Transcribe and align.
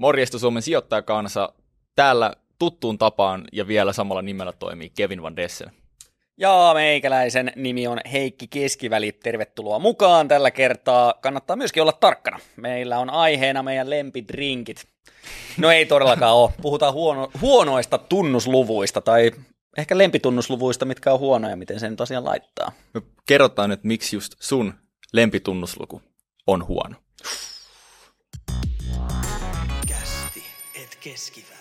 Morjesta 0.00 0.38
Suomen 0.38 0.62
sijoittajakansa. 0.62 1.52
Täällä 1.96 2.32
tuttuun 2.58 2.98
tapaan 2.98 3.44
ja 3.52 3.66
vielä 3.66 3.92
samalla 3.92 4.22
nimellä 4.22 4.52
toimii 4.52 4.90
Kevin 4.90 5.22
Van 5.22 5.36
Dessen. 5.36 5.72
Ja 6.38 6.70
meikäläisen 6.74 7.52
nimi 7.56 7.86
on 7.86 8.00
Heikki 8.12 8.48
Keskiväli. 8.48 9.12
Tervetuloa 9.12 9.78
mukaan 9.78 10.28
tällä 10.28 10.50
kertaa. 10.50 11.14
Kannattaa 11.20 11.56
myöskin 11.56 11.82
olla 11.82 11.92
tarkkana. 11.92 12.38
Meillä 12.56 12.98
on 12.98 13.10
aiheena 13.10 13.62
meidän 13.62 13.90
lempidrinkit. 13.90 14.84
No 15.58 15.70
ei 15.70 15.86
todellakaan 15.86 16.36
ole. 16.36 16.50
Puhutaan 16.62 16.94
huono, 16.94 17.30
huonoista 17.40 17.98
tunnusluvuista 17.98 19.00
tai 19.00 19.30
ehkä 19.78 19.98
lempitunnusluvuista, 19.98 20.84
mitkä 20.84 21.12
on 21.12 21.20
huonoja, 21.20 21.56
miten 21.56 21.80
sen 21.80 21.96
tosiaan 21.96 22.24
laittaa. 22.24 22.72
Me 22.94 23.02
kerrotaan 23.28 23.70
nyt, 23.70 23.84
miksi 23.84 24.16
just 24.16 24.32
sun 24.38 24.74
lempitunnisluku 25.12 26.02
on 26.46 26.66
huono. 26.66 26.96
Keskiväli. 31.00 31.60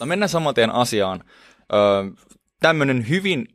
No 0.00 0.06
mennään 0.06 0.28
saman 0.28 0.54
tien 0.54 0.70
asiaan. 0.70 1.24
Öö, 1.72 1.80
tämmöinen 2.60 3.08
hyvin 3.08 3.48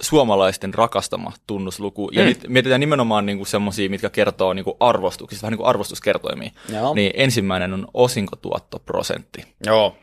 suomalaisten 0.00 0.74
rakastama 0.74 1.32
tunnusluku, 1.46 2.10
ja 2.12 2.22
Mm. 2.22 2.28
nyt 2.28 2.44
mietitään 2.48 2.80
nimenomaan 2.80 3.26
niinku 3.26 3.44
semmoisia, 3.44 3.90
mitkä 3.90 4.10
kertoo 4.10 4.52
niinku 4.52 4.76
arvostuksista, 4.80 5.42
vähän 5.42 5.52
niin 5.52 5.56
kuin 5.58 5.66
arvostuskertoimia. 5.68 6.50
Joo. 6.72 6.94
Niin 6.94 7.12
ensimmäinen 7.14 7.72
on 7.74 7.88
osinkotuottoprosentti. 7.94 9.44
Joo. 9.66 9.96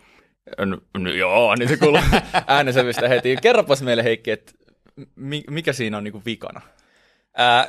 No, 0.98 1.10
joo, 1.12 1.56
niin 1.56 1.70
se 1.70 1.78
kuuluu 1.78 2.02
äänesävystä 2.48 3.08
heti. 3.08 3.36
Kerropas 3.42 3.82
meille 3.82 4.04
Heikki, 4.04 4.32
että 4.32 4.52
mi- 5.16 5.44
mikä 5.50 5.74
siinä 5.74 5.98
on 5.98 6.04
niinku 6.04 6.22
vikana? 6.26 6.62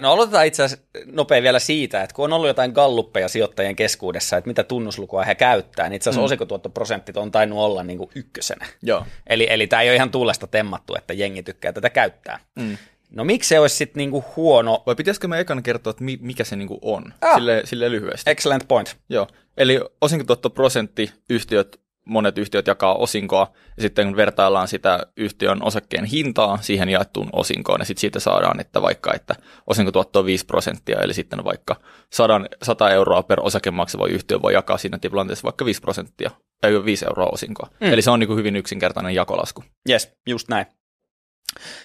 No 0.00 0.12
aloitetaan 0.12 0.46
itse 0.46 0.62
asiassa 0.62 0.84
nopea 1.06 1.42
vielä 1.42 1.58
siitä, 1.58 2.02
että 2.02 2.14
kun 2.14 2.24
on 2.24 2.32
ollut 2.32 2.48
jotain 2.48 2.72
galluppeja 2.72 3.28
sijoittajien 3.28 3.76
keskuudessa, 3.76 4.36
että 4.36 4.48
mitä 4.48 4.64
tunnuslukua 4.64 5.24
he 5.24 5.34
käyttää, 5.34 5.88
niin 5.88 5.96
itse 5.96 6.10
asiassa 6.10 6.20
mm. 6.20 6.24
osinkotuottoprosentit 6.24 7.16
on 7.16 7.32
tainnut 7.32 7.58
olla 7.58 7.82
niin 7.82 7.98
kuin 7.98 8.10
ykkösenä. 8.14 8.66
Joo. 8.82 9.06
Eli, 9.26 9.46
eli 9.50 9.66
tämä 9.66 9.82
ei 9.82 9.88
ole 9.88 9.96
ihan 9.96 10.10
tuulesta 10.10 10.46
temmattu, 10.46 10.94
että 10.94 11.14
jengi 11.14 11.42
tykkää 11.42 11.72
tätä 11.72 11.90
käyttää. 11.90 12.40
Mm. 12.56 12.76
No 13.10 13.24
miksi 13.24 13.48
se 13.48 13.58
olisi 13.58 13.76
sitten 13.76 13.98
niinku 14.00 14.24
huono? 14.36 14.82
Vai 14.86 14.94
pitäisikö 14.94 15.28
me 15.28 15.40
ekana 15.40 15.62
kertoa, 15.62 15.90
että 15.90 16.04
mi- 16.04 16.18
mikä 16.20 16.44
se 16.44 16.56
niinku 16.56 16.78
on? 16.82 17.14
Ah. 17.20 17.34
Sille, 17.34 17.62
sille 17.64 17.90
lyhyesti. 17.90 18.30
Excellent 18.30 18.68
point. 18.68 18.96
Joo. 19.08 19.28
Eli 19.56 19.80
osinkotuottoprosentti, 20.00 21.12
yhtiöt, 21.30 21.80
monet 22.08 22.38
yhtiöt 22.38 22.66
jakaa 22.66 22.94
osinkoa, 22.94 23.52
ja 23.76 23.82
sitten 23.82 24.06
kun 24.06 24.16
vertaillaan 24.16 24.68
sitä 24.68 25.06
yhtiön 25.16 25.62
osakkeen 25.62 26.04
hintaa 26.04 26.58
siihen 26.60 26.88
jaettuun 26.88 27.28
osinkoon, 27.32 27.80
ja 27.80 27.84
sitten 27.84 28.00
siitä 28.00 28.20
saadaan, 28.20 28.60
että 28.60 28.82
vaikka 28.82 29.14
että 29.14 29.34
osinkotuotto 29.66 30.18
on 30.18 30.26
5 30.26 30.46
prosenttia, 30.46 31.00
eli 31.00 31.14
sitten 31.14 31.44
vaikka 31.44 31.76
100, 32.12 32.40
100 32.62 32.90
euroa 32.90 33.22
per 33.22 33.40
osake 33.42 33.70
maksava 33.70 34.06
yhtiö 34.06 34.42
voi 34.42 34.54
jakaa 34.54 34.78
siinä 34.78 34.98
tilanteessa 34.98 35.44
vaikka 35.44 35.64
5 35.64 35.80
prosenttia, 35.80 36.30
tai 36.60 36.84
5 36.84 37.04
euroa 37.04 37.28
osinkoa. 37.32 37.68
Mm. 37.80 37.92
Eli 37.92 38.02
se 38.02 38.10
on 38.10 38.20
niin 38.20 38.28
kuin 38.28 38.38
hyvin 38.38 38.56
yksinkertainen 38.56 39.14
jakolasku. 39.14 39.64
Yes, 39.90 40.12
just 40.26 40.48
näin. 40.48 40.66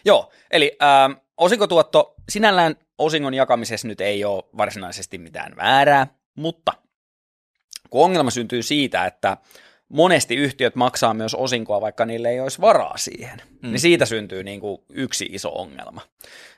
Joo, 0.06 0.32
eli 0.52 0.78
ähm, 0.84 1.12
osinkotuotto, 1.38 2.14
sinällään 2.30 2.76
osingon 2.98 3.34
jakamisessa 3.34 3.88
nyt 3.88 4.02
ei 4.02 4.26
ole 4.26 4.44
varsinaisesti 4.58 5.18
mitään 5.18 5.56
väärää, 5.56 6.08
mutta 6.38 6.74
kun 7.90 8.06
ongelma 8.06 8.32
syntyy 8.32 8.64
siitä, 8.64 9.06
että 9.06 9.38
monesti 9.94 10.36
yhtiöt 10.36 10.76
maksaa 10.76 11.14
myös 11.14 11.36
osinkoa, 11.36 11.82
vaikka 11.82 12.06
niille 12.06 12.30
ei 12.30 12.40
olisi 12.40 12.62
varaa 12.62 12.98
siihen, 12.98 13.42
mm. 13.62 13.70
niin 13.72 13.80
siitä 13.80 14.06
syntyy 14.06 14.44
niin 14.44 14.60
kuin 14.60 14.82
yksi 14.90 15.30
iso 15.32 15.50
ongelma. 15.50 16.02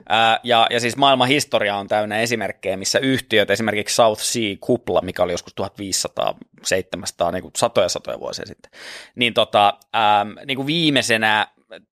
Ää, 0.08 0.40
ja, 0.42 0.66
ja 0.70 0.80
siis 0.80 0.96
maailman 0.96 1.28
historia 1.28 1.76
on 1.76 1.88
täynnä 1.88 2.18
esimerkkejä, 2.18 2.76
missä 2.76 2.98
yhtiöt, 2.98 3.50
esimerkiksi 3.50 3.94
South 3.94 4.22
Sea 4.22 4.56
Kupla, 4.60 5.00
mikä 5.00 5.22
oli 5.22 5.32
joskus 5.32 5.54
1500, 5.54 6.34
700, 6.62 7.32
niin 7.32 7.42
kuin 7.42 7.52
satoja 7.56 7.88
satoja 7.88 8.20
vuosia 8.20 8.46
sitten, 8.46 8.70
niin, 9.14 9.34
tota, 9.34 9.74
äm, 9.94 10.34
niin 10.46 10.56
kuin 10.56 10.66
viimeisenä 10.66 11.48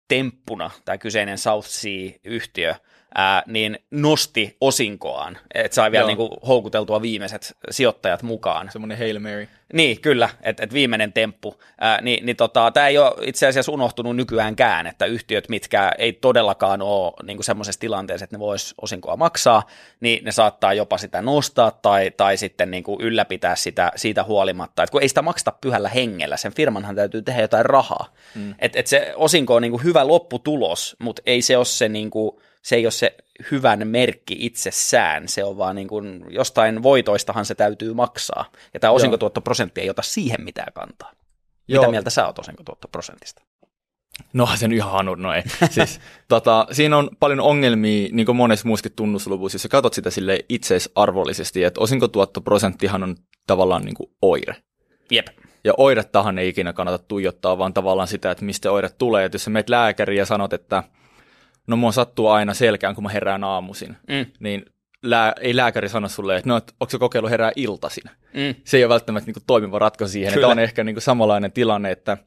temppuna 0.07 0.72
tämä 0.85 0.97
kyseinen 0.97 1.38
South 1.38 1.67
Sea-yhtiö 1.67 2.75
ää, 3.16 3.44
niin 3.47 3.79
nosti 3.91 4.57
osinkoaan, 4.62 5.38
että 5.53 5.75
sai 5.75 5.91
vielä 5.91 6.01
Joo. 6.01 6.07
niin 6.07 6.17
kuin 6.17 6.29
houkuteltua 6.47 7.01
viimeiset 7.01 7.57
sijoittajat 7.69 8.23
mukaan. 8.23 8.72
Semmoinen 8.72 8.97
Hail 8.97 9.19
Mary. 9.19 9.47
Niin, 9.73 10.01
kyllä, 10.01 10.29
että 10.41 10.63
et 10.63 10.73
viimeinen 10.73 11.13
temppu. 11.13 11.61
Ää, 11.79 12.01
niin, 12.01 12.25
niin 12.25 12.35
tota, 12.35 12.72
tämä 12.72 12.88
ei 12.88 12.97
ole 12.97 13.13
itse 13.22 13.47
asiassa 13.47 13.72
unohtunut 13.72 14.16
nykyäänkään, 14.16 14.88
että 14.88 15.05
yhtiöt, 15.05 15.50
mitkä 15.50 15.91
ei 15.97 16.13
todellakaan 16.13 16.81
ole 16.81 17.13
niin 17.23 17.44
semmoisessa 17.44 17.79
tilanteessa, 17.79 18.23
että 18.23 18.35
ne 18.35 18.39
vois 18.39 18.73
osinkoa 18.81 19.17
maksaa, 19.17 19.63
niin 20.00 20.25
ne 20.25 20.31
saattaa 20.31 20.73
jopa 20.73 20.97
sitä 20.97 21.22
nostaa 21.22 21.72
tai, 21.72 22.11
tai 22.11 22.38
sitten 22.38 22.72
niin 22.72 22.83
kuin 22.83 23.01
ylläpitää 23.01 23.56
sitä 23.56 23.91
siitä 23.95 24.23
huolimatta. 24.23 24.83
Et 24.83 24.89
kun 24.89 25.01
ei 25.01 25.09
sitä 25.09 25.22
makseta 25.22 25.53
pyhällä 25.61 25.89
hengellä, 25.89 26.38
sen 26.38 26.53
firmanhan 26.53 26.95
täytyy 26.95 27.22
tehdä 27.22 27.41
jotain 27.41 27.66
rahaa. 27.66 28.13
Mm. 28.35 28.56
Et, 28.59 28.75
et 28.75 28.88
se 28.88 29.13
osinko 29.16 29.56
on 29.56 29.61
niin 29.61 29.72
kuin 29.72 29.83
hyvä 29.83 30.07
lopputulos, 30.07 30.95
mutta 31.00 31.22
ei 31.25 31.41
se 31.41 31.57
ole 31.57 31.66
se 31.66 31.89
niin 31.89 32.09
kuin, 32.09 32.41
se 32.67 32.75
ei 32.75 32.85
ole 32.85 32.91
se 32.91 33.16
hyvän 33.51 33.88
merkki 33.88 34.35
itsessään, 34.39 35.28
se 35.28 35.44
on 35.44 35.57
vaan 35.57 35.75
niin 35.75 35.88
kuin, 35.88 36.25
jostain 36.29 36.83
voitoistahan 36.83 37.45
se 37.45 37.55
täytyy 37.55 37.94
maksaa. 37.94 38.45
Ja 38.73 38.79
tämä 38.79 38.94
osinkotuottoprosentti 38.94 39.81
ei 39.81 39.89
ota 39.89 40.01
siihen 40.01 40.44
mitään 40.44 40.73
kantaa. 40.73 41.11
Mitä 41.67 41.81
Joo. 41.81 41.91
mieltä 41.91 42.09
sä 42.09 42.25
oot 42.25 42.39
osinkotuottoprosentista? 42.39 43.41
No 44.33 44.50
sen 44.56 44.72
ihan 44.72 44.91
hanut, 44.91 45.19
no 45.19 45.33
ei. 45.33 45.44
Siis, 45.69 46.00
tota, 46.27 46.67
siinä 46.72 46.97
on 46.97 47.09
paljon 47.19 47.39
ongelmia, 47.39 48.09
niin 48.11 48.25
kuin 48.25 48.35
monessa 48.35 48.67
muussakin 48.67 48.95
tunnusluvuissa, 48.95 49.56
jos 49.56 49.61
sä 49.61 49.69
katsot 49.69 49.94
sitä 49.94 50.09
sille 50.09 50.39
itseisarvollisesti, 50.50 51.63
että 51.63 51.81
osinkotuottoprosenttihan 51.81 53.03
on 53.03 53.16
tavallaan 53.47 53.81
niin 53.81 53.95
kuin 53.95 54.11
oire. 54.22 54.56
Jep. 55.11 55.27
Ja 55.63 55.73
oirettahan 55.77 56.39
ei 56.39 56.50
ikinä 56.50 56.73
kannata 56.73 57.06
tuijottaa, 57.07 57.57
vaan 57.57 57.73
tavallaan 57.73 58.07
sitä, 58.07 58.31
että 58.31 58.45
mistä 58.45 58.72
oire 58.72 58.89
tulee. 58.89 59.25
Että 59.25 59.35
jos 59.35 59.44
sä 59.44 59.50
meet 59.50 59.69
lääkäriin 59.69 60.17
ja 60.19 60.25
sanot, 60.25 60.53
että 60.53 60.83
no 61.67 61.75
mua 61.75 61.91
sattuu 61.91 62.28
aina 62.28 62.53
selkään, 62.53 62.95
kun 62.95 63.03
mä 63.03 63.09
herään 63.09 63.44
aamuisin, 63.44 63.97
Mm. 64.09 64.25
niin 64.39 64.66
lää, 65.03 65.33
ei 65.41 65.55
lääkäri 65.55 65.89
sano 65.89 66.07
sulle, 66.07 66.38
että 66.38 66.50
no, 66.50 66.57
et, 66.57 66.73
onko 66.79 66.91
se 66.91 66.97
kokeilu 67.00 67.28
herää 67.28 67.51
iltaisin. 67.55 68.03
Mm. 68.33 68.55
Se 68.63 68.78
ei 68.78 68.83
ole 68.83 68.94
välttämättä 68.94 69.28
niin 69.28 69.33
kuin, 69.33 69.44
toimiva 69.47 69.79
ratkaisu 69.79 70.11
siihen. 70.11 70.33
Että 70.33 70.47
on 70.47 70.59
ehkä 70.59 70.83
niin 70.83 70.95
kuin, 70.95 71.01
samanlainen 71.03 71.51
tilanne, 71.51 71.91
että 71.91 72.17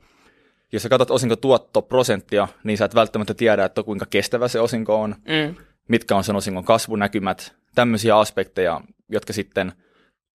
jos 0.72 0.82
sä 0.82 0.88
katsot 0.88 1.10
osinkotuottoprosenttia, 1.10 2.48
niin 2.64 2.78
sä 2.78 2.84
et 2.84 2.94
välttämättä 2.94 3.34
tiedä, 3.34 3.64
että 3.64 3.82
kuinka 3.82 4.06
kestävä 4.10 4.48
se 4.48 4.60
osinko 4.60 5.00
on, 5.02 5.14
Mm. 5.18 5.54
mitkä 5.88 6.16
on 6.16 6.24
sen 6.24 6.36
osingon 6.36 6.64
kasvunäkymät, 6.64 7.54
tämmöisiä 7.74 8.18
aspekteja, 8.18 8.80
jotka 9.08 9.32
sitten 9.32 9.72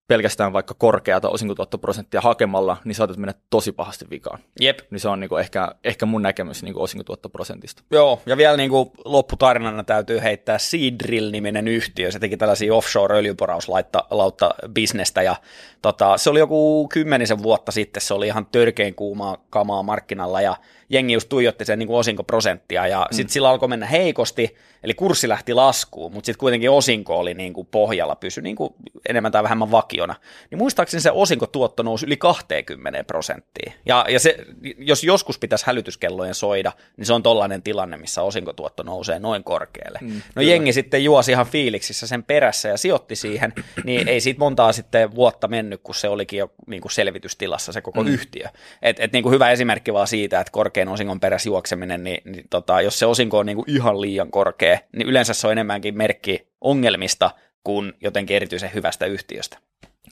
pelkästään 0.08 0.54
vaikka 0.54 0.74
korkeata 0.74 1.30
osinkotuottoprosenttia 1.30 2.22
hakemalla, 2.22 2.78
niin 2.86 2.96
saatat 2.96 3.18
mennä 3.18 3.34
tosi 3.50 3.72
pahasti 3.72 4.06
vikaan. 4.10 4.40
Jep. 4.62 4.80
Niin 4.92 5.00
se 5.00 5.10
on 5.10 5.20
niinku 5.20 5.38
ehkä, 5.38 5.72
ehkä 5.84 6.06
mun 6.06 6.22
näkemys 6.22 6.64
niinku 6.64 6.84
osinkotuottoprosentista. 6.84 7.84
Joo, 7.92 8.22
ja 8.26 8.38
vielä 8.38 8.58
niin 8.58 8.70
kuin 8.70 8.92
lopputarinana 9.06 9.84
täytyy 9.84 10.22
heittää 10.22 10.58
Seadrill-niminen 10.58 11.68
yhtiö. 11.68 12.12
Se 12.12 12.20
teki 12.20 12.38
tällaisia 12.38 12.74
offshore-öljyporauslautta 12.74 14.50
bisnestä, 14.74 15.22
ja 15.22 15.36
tota, 15.82 16.18
se 16.18 16.30
oli 16.30 16.40
joku 16.40 16.88
kymmenisen 16.88 17.44
vuotta 17.44 17.72
sitten, 17.72 18.02
se 18.02 18.14
oli 18.14 18.28
ihan 18.28 18.46
törkein 18.46 18.96
kuumaa 18.96 19.38
kamaa 19.50 19.84
markkinalla, 19.84 20.42
ja 20.42 20.56
jengi 20.90 21.14
just 21.14 21.30
tuijotti 21.30 21.66
sen 21.66 21.80
niin 21.80 21.88
kuin 21.88 21.98
osinkoprosenttia, 21.98 22.88
ja 22.88 23.08
sitten 23.12 23.34
sillä 23.34 23.50
alkoi 23.50 23.70
mennä 23.70 23.86
heikosti, 23.86 24.56
eli 24.84 24.94
kurssi 24.94 25.30
lähti 25.30 25.54
laskuun, 25.54 26.14
mutta 26.14 26.26
sitten 26.26 26.40
kuitenkin 26.40 26.70
osinko 26.70 27.20
oli 27.20 27.34
niin 27.34 27.54
kuin 27.54 27.68
pohjalla, 27.72 28.16
pysyi 28.16 28.44
niin 28.44 28.56
kuin 28.56 28.74
enemmän 29.10 29.32
tai 29.32 29.44
vähemmän 29.44 29.72
vakiona. 29.72 30.16
Niin 30.52 30.60
muistaakseni 30.60 31.02
se 31.02 31.12
osinkotuotto 31.12 31.84
nousi 31.84 32.06
yli 32.06 32.18
20 32.18 33.04
prosenttiin. 33.04 33.74
Ja, 33.86 34.06
ja 34.10 34.20
se, 34.20 34.38
jos 34.78 35.04
joskus 35.04 35.40
pitäisi 35.40 35.66
hälytyskellojen 35.66 36.36
soida, 36.36 36.72
niin 36.98 37.06
se 37.06 37.14
on 37.14 37.24
tollainen 37.24 37.62
tilanne, 37.62 37.98
missä 37.98 38.22
osinkotuotto 38.22 38.84
nousee 38.84 39.20
noin 39.20 39.44
korkealle. 39.44 40.00
Mm, 40.02 40.08
no 40.08 40.22
kyllä. 40.34 40.50
jengi 40.50 40.74
sitten 40.74 41.04
juosi 41.04 41.32
ihan 41.32 41.46
fiiliksissä 41.46 42.08
sen 42.08 42.24
perässä 42.24 42.70
ja 42.70 42.78
sijoitti 42.78 43.16
siihen, 43.16 43.54
niin 43.84 44.08
ei 44.08 44.22
siitä 44.22 44.40
montaa 44.40 44.74
sitten 44.74 45.16
vuotta 45.16 45.48
mennyt, 45.48 45.82
kun 45.84 45.96
se 45.96 46.10
olikin 46.10 46.40
jo 46.40 46.52
niin 46.68 46.82
kuin 46.82 46.92
selvitystilassa 46.92 47.72
se 47.72 47.82
koko 47.82 48.04
mm. 48.04 48.10
yhtiö. 48.10 48.48
Et, 48.82 49.00
et 49.00 49.12
niin 49.12 49.24
kuin 49.24 49.34
hyvä 49.34 49.52
esimerkki 49.52 49.94
vaan 49.94 50.08
siitä, 50.08 50.40
että 50.40 50.52
korkean 50.76 50.94
osingon 50.94 51.20
perässä 51.20 51.50
juokseminen, 51.50 52.04
niin, 52.04 52.22
niin 52.26 52.46
tota, 52.50 52.82
jos 52.82 53.00
se 53.00 53.06
osinko 53.06 53.38
on 53.38 53.46
niin 53.46 53.56
kuin 53.56 53.70
ihan 53.70 54.02
liian 54.02 54.32
korkea, 54.32 54.80
niin 54.96 55.08
yleensä 55.08 55.34
se 55.34 55.48
on 55.48 55.52
enemmänkin 55.52 55.98
merkki 55.98 56.48
ongelmista 56.62 57.32
kuin 57.64 57.94
jotenkin 58.02 58.36
erityisen 58.36 58.74
hyvästä 58.74 59.06
yhtiöstä. 59.06 59.58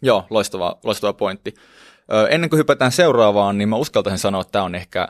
Joo, 0.02 0.26
loistava, 0.30 0.80
loistava 0.84 1.14
pointti. 1.14 1.54
Ö, 2.14 2.28
ennen 2.28 2.50
kuin 2.50 2.58
hypätään 2.58 2.92
seuraavaan, 2.92 3.58
niin 3.58 3.70
mä 3.70 3.76
uskaltaisin 3.76 4.20
sanoa, 4.20 4.42
että 4.42 4.52
tämä 4.52 4.66
on 4.66 4.76
ehkä, 4.76 5.08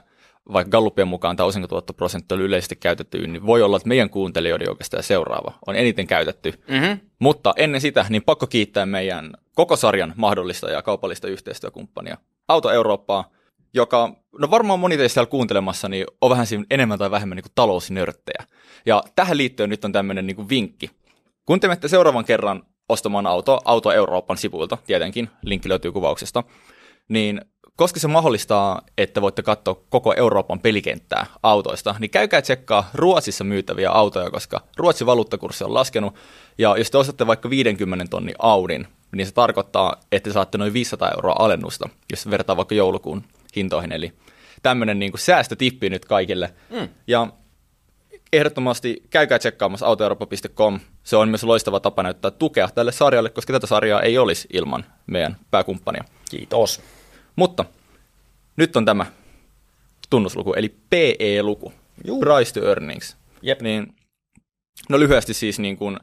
vaikka 0.54 0.72
Gallupien 0.72 1.08
mukaan 1.08 1.36
tämä 1.36 1.48
osinkotuottoprosentti 1.48 2.34
oli 2.34 2.44
yleisesti 2.44 2.76
käytetty, 2.76 3.28
niin 3.28 3.46
voi 3.46 3.62
olla, 3.62 3.78
että 3.78 3.90
meidän 3.90 4.10
kuuntelijoiden 4.10 4.70
oikeastaan 4.70 5.04
seuraava 5.04 5.54
on 5.68 5.76
eniten 5.76 6.08
käytetty. 6.08 6.54
Mm-hmm. 6.68 7.00
Mutta 7.20 7.54
ennen 7.58 7.82
sitä, 7.82 8.06
niin 8.10 8.24
pakko 8.24 8.48
kiittää 8.48 8.86
meidän 8.86 9.34
koko 9.56 9.76
sarjan 9.76 10.14
mahdollista 10.16 10.72
ja 10.72 10.82
kaupallista 10.82 11.28
yhteistyökumppania 11.28 12.18
Auto 12.48 12.72
Eurooppaa, 12.72 13.30
joka, 13.74 14.16
no 14.40 14.52
varmaan 14.52 14.80
moni 14.80 14.98
teistä 14.98 15.14
siellä 15.14 15.30
kuuntelemassa, 15.30 15.90
niin 15.90 16.06
on 16.22 16.30
vähän 16.30 16.48
siinä 16.48 16.66
enemmän 16.70 17.00
tai 17.00 17.12
vähemmän 17.12 17.36
niin 17.36 17.44
kuin 17.44 17.52
talousnörttejä. 17.56 18.44
Ja 18.86 19.04
tähän 19.16 19.38
liittyen 19.38 19.70
nyt 19.70 19.86
on 19.86 19.92
tämmöinen 19.92 20.28
niin 20.28 20.36
kuin 20.36 20.50
vinkki. 20.50 20.90
Kun 21.46 21.60
te 21.60 21.68
menette 21.68 21.88
seuraavan 21.88 22.26
kerran 22.26 22.64
ostamaan 22.90 23.28
auto, 23.28 23.62
Auto 23.66 23.92
Euroopan 23.92 24.38
sivuilta, 24.38 24.78
tietenkin, 24.86 25.30
linkki 25.42 25.70
löytyy 25.70 25.92
kuvauksesta, 25.92 26.44
niin 27.10 27.42
koska 27.76 28.00
se 28.00 28.08
mahdollistaa, 28.08 28.82
että 28.98 29.22
voitte 29.22 29.42
katsoa 29.42 29.82
koko 29.90 30.14
Euroopan 30.18 30.60
pelikenttää 30.60 31.26
autoista, 31.44 31.96
niin 32.00 32.12
käykää 32.12 32.42
tsekkaa 32.42 32.90
Ruotsissa 32.94 33.44
myytäviä 33.44 33.92
autoja, 33.92 34.32
koska 34.32 34.62
Ruotsin 34.78 35.08
valuuttakurssi 35.08 35.64
on 35.64 35.74
laskenut, 35.74 36.16
ja 36.58 36.78
jos 36.78 36.92
te 36.92 36.98
ostatte 36.98 37.28
vaikka 37.28 37.50
50 37.50 38.06
tonnin 38.10 38.36
Audin, 38.40 38.88
niin 39.16 39.28
se 39.28 39.34
tarkoittaa, 39.34 39.96
että 40.12 40.30
te 40.30 40.34
saatte 40.34 40.58
noin 40.58 40.74
500 40.74 41.12
euroa 41.12 41.36
alennusta, 41.40 41.90
jos 42.12 42.30
vertaa 42.30 42.58
vaikka 42.58 42.76
joulukuun 42.76 43.24
hintoihin, 43.56 43.92
eli 43.92 44.14
tämmöinen 44.64 45.00
niin 45.00 45.12
säästötippi 45.16 45.90
nyt 45.90 46.06
kaikille. 46.06 46.54
Mm. 46.70 46.90
Ja 47.08 47.28
ehdottomasti 48.34 49.04
käykää 49.10 49.40
tsekkaamassa 49.40 49.86
autoeuropa.com. 49.86 50.80
Se 51.04 51.16
on 51.16 51.30
myös 51.30 51.44
loistava 51.44 51.80
tapa 51.80 52.04
näyttää 52.04 52.32
tukea 52.32 52.70
tälle 52.76 52.92
sarjalle, 52.92 53.30
koska 53.30 53.54
tätä 53.54 53.68
sarjaa 53.68 54.02
ei 54.02 54.18
olisi 54.18 54.48
ilman 54.54 54.86
meidän 55.08 55.38
pääkumppania. 55.52 56.04
Kiitos. 56.30 56.82
Mutta 57.36 57.66
nyt 58.56 58.76
on 58.76 58.86
tämä 58.86 59.06
tunnusluku, 60.10 60.54
eli 60.54 60.76
PE-luku, 60.90 61.74
Juu. 62.06 62.20
Price 62.20 62.54
to 62.60 62.68
Earnings. 62.68 63.18
Jep. 63.42 63.62
Niin, 63.62 63.96
no 64.90 65.00
lyhyesti 65.00 65.34
siis 65.34 65.60
niin 65.60 65.78
kuin, 65.78 66.00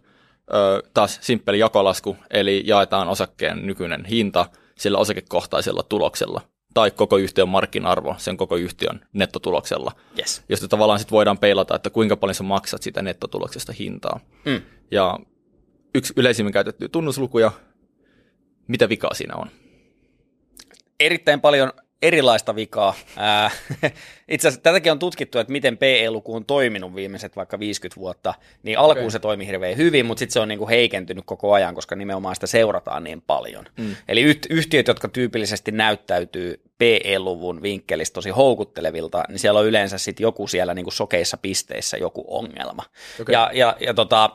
ö, 0.54 0.82
taas 0.94 1.18
simppeli 1.22 1.58
jakolasku, 1.58 2.16
eli 2.30 2.62
jaetaan 2.66 3.08
osakkeen 3.08 3.66
nykyinen 3.66 4.04
hinta 4.04 4.46
sillä 4.78 4.98
osakekohtaisella 4.98 5.82
tuloksella 5.82 6.40
tai 6.74 6.90
koko 6.90 7.16
yhtiön 7.16 7.48
markkina-arvo 7.48 8.14
sen 8.18 8.36
koko 8.36 8.56
yhtiön 8.56 9.00
nettotuloksella, 9.12 9.92
Yes. 10.18 10.42
josta 10.48 10.68
tavallaan 10.68 10.98
sitten 10.98 11.16
voidaan 11.16 11.38
peilata, 11.38 11.76
että 11.76 11.90
kuinka 11.90 12.16
paljon 12.16 12.34
sä 12.34 12.42
maksat 12.42 12.82
sitä 12.82 13.02
nettotuloksesta 13.02 13.72
hintaa. 13.78 14.20
Mm. 14.44 14.62
Ja 14.90 15.18
yksi 15.94 16.12
yleisimmin 16.16 16.52
käytetty 16.52 16.88
tunnuslukuja, 16.88 17.52
mitä 18.68 18.88
vikaa 18.88 19.14
siinä 19.14 19.34
on? 19.36 19.50
erittäin 21.00 21.40
paljon 21.40 21.72
erilaista 22.02 22.54
vikaa. 22.54 22.94
Ää, 23.16 23.50
Itse 24.28 24.48
asiassa 24.48 24.62
tätäkin 24.62 24.92
on 24.92 24.98
tutkittu, 24.98 25.38
että 25.38 25.52
miten 25.52 25.78
PE-luku 25.78 26.34
on 26.34 26.44
toiminut 26.44 26.94
viimeiset 26.94 27.36
vaikka 27.36 27.58
50 27.58 28.00
vuotta. 28.00 28.34
Niin 28.62 28.78
alkuun 28.78 28.98
Okei. 28.98 29.10
se 29.10 29.18
toimi 29.18 29.46
hirveän 29.46 29.76
hyvin, 29.76 30.06
mutta 30.06 30.18
sitten 30.18 30.32
se 30.32 30.40
on 30.40 30.48
niinku 30.48 30.68
heikentynyt 30.68 31.24
koko 31.26 31.52
ajan, 31.52 31.74
koska 31.74 31.96
nimenomaan 31.96 32.34
sitä 32.34 32.46
seurataan 32.46 33.04
niin 33.04 33.22
paljon. 33.22 33.64
Mm. 33.76 33.96
Eli 34.08 34.32
yht- 34.32 34.46
yhtiöt, 34.50 34.88
jotka 34.88 35.08
tyypillisesti 35.08 35.72
näyttäytyy 35.72 36.62
PE-luvun 36.78 37.62
vinkkelistä 37.62 38.14
tosi 38.14 38.30
houkuttelevilta, 38.30 39.24
niin 39.28 39.38
siellä 39.38 39.60
on 39.60 39.66
yleensä 39.66 39.98
sitten 39.98 40.24
joku 40.24 40.46
siellä 40.46 40.74
niinku 40.74 40.90
sokeissa 40.90 41.36
pisteissä 41.36 41.96
joku 41.96 42.24
ongelma. 42.28 42.82
Okei. 43.20 43.32
Ja, 43.32 43.50
ja, 43.54 43.76
ja 43.80 43.94
tota, 43.94 44.30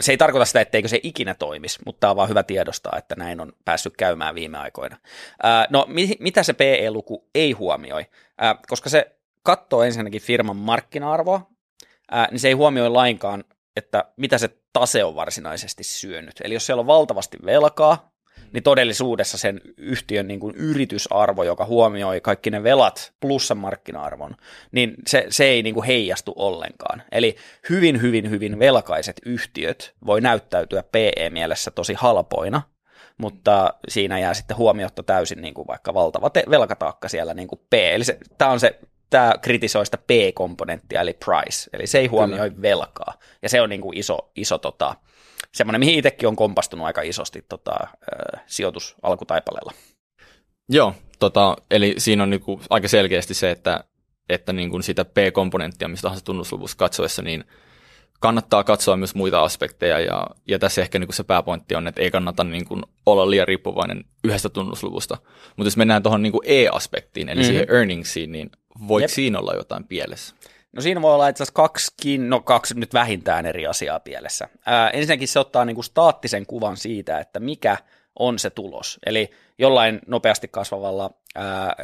se 0.00 0.12
ei 0.12 0.16
tarkoita 0.16 0.44
sitä, 0.44 0.60
etteikö 0.60 0.88
se 0.88 1.00
ikinä 1.02 1.34
toimisi, 1.34 1.78
mutta 1.86 2.00
tämä 2.00 2.10
on 2.10 2.16
vaan 2.16 2.28
hyvä 2.28 2.42
tiedostaa, 2.42 2.98
että 2.98 3.14
näin 3.18 3.40
on 3.40 3.52
päässyt 3.64 3.96
käymään 3.96 4.34
viime 4.34 4.58
aikoina. 4.58 4.96
Ää, 5.42 5.66
No, 5.70 5.84
mi- 5.88 6.16
mitä 6.20 6.42
se 6.42 6.52
PE-luku 6.52 7.28
ei 7.34 7.52
huomioi? 7.52 8.06
Ää, 8.38 8.58
Koska 8.68 8.90
se 8.90 9.16
katsoo 9.42 9.82
ensinnäkin 9.82 10.22
firman 10.22 10.56
markkina-arvoa, 10.56 11.46
niin 12.30 12.40
se 12.40 12.48
ei 12.48 12.54
huomioi 12.54 12.88
lainkaan, 12.90 13.44
että 13.76 14.04
mitä 14.16 14.38
se 14.38 14.50
tase 14.72 15.04
on 15.04 15.14
varsinaisesti 15.14 15.84
syönyt. 15.84 16.34
Eli 16.44 16.54
jos 16.54 16.66
siellä 16.66 16.80
on 16.80 16.86
valtavasti 16.86 17.38
velkaa, 17.44 18.09
niin 18.52 18.62
todellisuudessa 18.62 19.38
sen 19.38 19.60
yhtiön 19.76 20.28
niin 20.28 20.40
kuin 20.40 20.54
yritysarvo, 20.56 21.42
joka 21.42 21.64
huomioi 21.64 22.20
kaikki 22.20 22.50
ne 22.50 22.62
velat 22.62 23.12
plus 23.20 23.48
sen 23.48 23.58
markkina-arvon, 23.58 24.36
niin 24.72 24.94
se, 25.06 25.26
se 25.28 25.44
ei 25.44 25.62
niin 25.62 25.74
kuin 25.74 25.86
heijastu 25.86 26.32
ollenkaan. 26.36 27.02
Eli 27.12 27.36
hyvin, 27.70 28.02
hyvin, 28.02 28.30
hyvin 28.30 28.58
velkaiset 28.58 29.20
yhtiöt 29.26 29.94
voi 30.06 30.20
näyttäytyä 30.20 30.82
PE-mielessä 30.82 31.70
tosi 31.70 31.94
halpoina, 31.94 32.62
mutta 33.18 33.74
siinä 33.88 34.18
jää 34.18 34.34
sitten 34.34 34.56
huomiotta 34.56 35.02
täysin 35.02 35.42
niin 35.42 35.54
kuin 35.54 35.66
vaikka 35.68 35.94
valtava 35.94 36.30
te- 36.30 36.44
velkataakka 36.50 37.08
siellä 37.08 37.34
niin 37.34 37.48
kuin 37.48 37.60
P. 37.70 37.72
Eli 37.72 38.04
se, 38.04 38.18
tämä 38.38 38.50
on 38.50 38.60
se, 38.60 38.78
tämä 39.10 39.34
kritisoi 39.42 39.84
sitä 39.84 39.98
P-komponenttia, 39.98 41.00
eli 41.00 41.16
price, 41.24 41.70
eli 41.72 41.86
se 41.86 41.98
ei 41.98 42.06
huomioi 42.06 42.50
Kyllä. 42.50 42.62
velkaa. 42.62 43.14
Ja 43.42 43.48
se 43.48 43.60
on 43.60 43.68
niin 43.68 43.80
kuin 43.80 43.98
iso, 43.98 44.30
iso 44.36 44.58
tota, 44.58 44.94
semmoinen, 45.54 45.80
mihin 45.80 45.98
itsekin 45.98 46.28
on 46.28 46.36
kompastunut 46.36 46.86
aika 46.86 47.02
isosti 47.02 47.44
tota, 47.48 47.74
sijoitus 48.46 48.96
alkutaipaleella. 49.02 49.72
Joo, 50.68 50.94
tota, 51.18 51.56
eli 51.70 51.94
siinä 51.98 52.22
on 52.22 52.30
niinku 52.30 52.60
aika 52.70 52.88
selkeästi 52.88 53.34
se, 53.34 53.50
että, 53.50 53.84
että 54.28 54.52
niinku 54.52 54.82
sitä 54.82 55.04
P-komponenttia, 55.04 55.88
mistä 55.88 56.02
tahansa 56.02 56.24
tunnusluvussa 56.24 56.76
katsoessa, 56.76 57.22
niin 57.22 57.44
kannattaa 58.20 58.64
katsoa 58.64 58.96
myös 58.96 59.14
muita 59.14 59.42
aspekteja, 59.42 60.00
ja, 60.00 60.26
ja 60.48 60.58
tässä 60.58 60.82
ehkä 60.82 60.98
niinku 60.98 61.12
se 61.12 61.24
pääpointti 61.24 61.74
on, 61.74 61.88
että 61.88 62.02
ei 62.02 62.10
kannata 62.10 62.44
niinku 62.44 62.80
olla 63.06 63.30
liian 63.30 63.48
riippuvainen 63.48 64.04
yhdestä 64.24 64.48
tunnusluvusta. 64.48 65.16
Mutta 65.56 65.66
jos 65.66 65.76
mennään 65.76 66.02
tuohon 66.02 66.22
niinku 66.22 66.42
E-aspektiin, 66.44 67.28
eli 67.28 67.40
mm-hmm. 67.40 67.48
siihen 67.48 67.66
earningsiin, 67.70 68.32
niin 68.32 68.50
voiko 68.88 69.04
Jep. 69.04 69.10
siinä 69.10 69.38
olla 69.38 69.54
jotain 69.54 69.84
pielessä? 69.84 70.34
No 70.72 70.82
siinä 70.82 71.02
voi 71.02 71.14
olla 71.14 71.28
itse 71.28 71.42
asiassa 71.42 71.54
kaksikin, 71.54 72.30
no 72.30 72.40
kaksi 72.40 72.74
nyt 72.74 72.94
vähintään 72.94 73.46
eri 73.46 73.66
asiaa 73.66 74.00
pielessä. 74.00 74.48
Ää, 74.66 74.90
ensinnäkin 74.90 75.28
se 75.28 75.38
ottaa 75.38 75.64
niinku 75.64 75.82
staattisen 75.82 76.46
kuvan 76.46 76.76
siitä, 76.76 77.18
että 77.18 77.40
mikä 77.40 77.76
on 78.18 78.38
se 78.38 78.50
tulos. 78.50 78.98
Eli 79.06 79.30
jollain 79.58 80.00
nopeasti 80.06 80.48
kasvavalla 80.48 81.10
ää, 81.34 81.64
ää, 81.64 81.74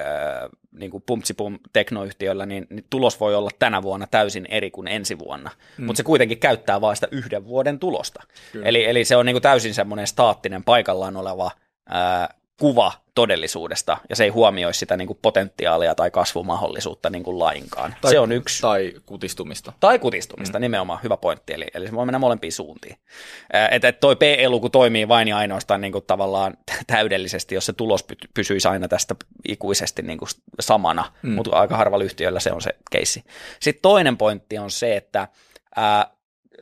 niin 0.73 0.91
kuin 0.91 1.03
pumpsipum 1.07 1.59
teknoyhtiöllä, 1.73 2.47
niin, 2.47 2.67
niin 2.71 2.85
tulos 2.91 3.21
voi 3.21 3.35
olla 3.35 3.51
tänä 3.59 3.83
vuonna 3.83 4.07
täysin 4.07 4.47
eri 4.49 4.71
kuin 4.71 4.89
ensi 4.89 5.19
vuonna, 5.19 5.51
mm. 5.79 5.85
mutta 5.85 5.97
se 5.97 6.03
kuitenkin 6.03 6.39
käyttää 6.39 6.81
vain 6.81 6.97
sitä 6.97 7.09
yhden 7.11 7.47
vuoden 7.47 7.79
tulosta. 7.79 8.23
Eli, 8.63 8.85
eli 8.85 9.05
se 9.05 9.17
on 9.17 9.27
niin 9.27 9.35
kuin 9.35 9.43
täysin 9.43 9.75
semmoinen 9.75 10.07
staattinen 10.07 10.65
paikallaan 10.65 11.17
oleva 11.17 11.51
ää, 11.89 12.35
kuva 12.61 12.93
todellisuudesta, 13.15 13.99
ja 14.09 14.17
se 14.17 14.25
ei 14.25 14.31
huomioi 14.31 14.75
sitä 14.75 14.97
niin 14.97 15.07
kuin 15.07 15.19
potentiaalia 15.23 15.95
tai 15.95 16.11
kasvumahdollisuutta 16.11 17.11
niin 17.11 17.23
kuin 17.23 17.39
lainkaan. 17.39 17.97
Tai, 18.01 18.11
se 18.11 18.19
on 18.19 18.33
yksi. 18.33 18.63
Tai 18.63 18.93
kutistumista. 19.07 19.73
Tai 19.81 19.99
kutistumista, 19.99 20.59
mm. 20.59 20.61
nimenomaan 20.61 21.01
hyvä 21.03 21.17
pointti, 21.17 21.53
eli, 21.53 21.67
eli 21.75 21.87
se 21.87 21.93
voi 21.93 22.07
mennä 22.07 22.19
molempiin 22.19 22.53
suuntiin. 22.53 22.97
Että 23.71 23.89
et 23.89 24.01
toi 24.01 24.17
PE-luku 24.17 24.71
toimii 24.71 25.09
vain 25.09 25.29
ja 25.29 25.37
ainoastaan 25.37 25.81
niin 25.81 25.93
kuin 25.93 26.05
tavallaan 26.07 26.55
täydellisesti, 26.87 27.55
jos 27.55 27.67
se 27.67 27.73
tulos 27.73 28.05
py- 28.13 28.29
pysyisi 28.35 28.69
aina 28.69 28.89
tästä 28.89 29.15
ikuisesti 29.49 30.03
niin 30.03 30.19
kuin 30.19 30.29
samana, 30.61 31.13
mm. 31.23 31.33
mutta 31.33 31.57
aika 31.57 31.77
harvalla 31.77 32.05
yhtiöllä 32.05 32.41
se 32.41 32.53
on 32.53 32.63
se 32.63 32.71
keissi. 32.91 33.25
Sitten 33.61 33.83
toinen 33.83 34.17
pointti 34.17 34.59
on 34.59 34.71
se, 34.71 34.97
että 34.97 35.29
ää, 35.77 36.16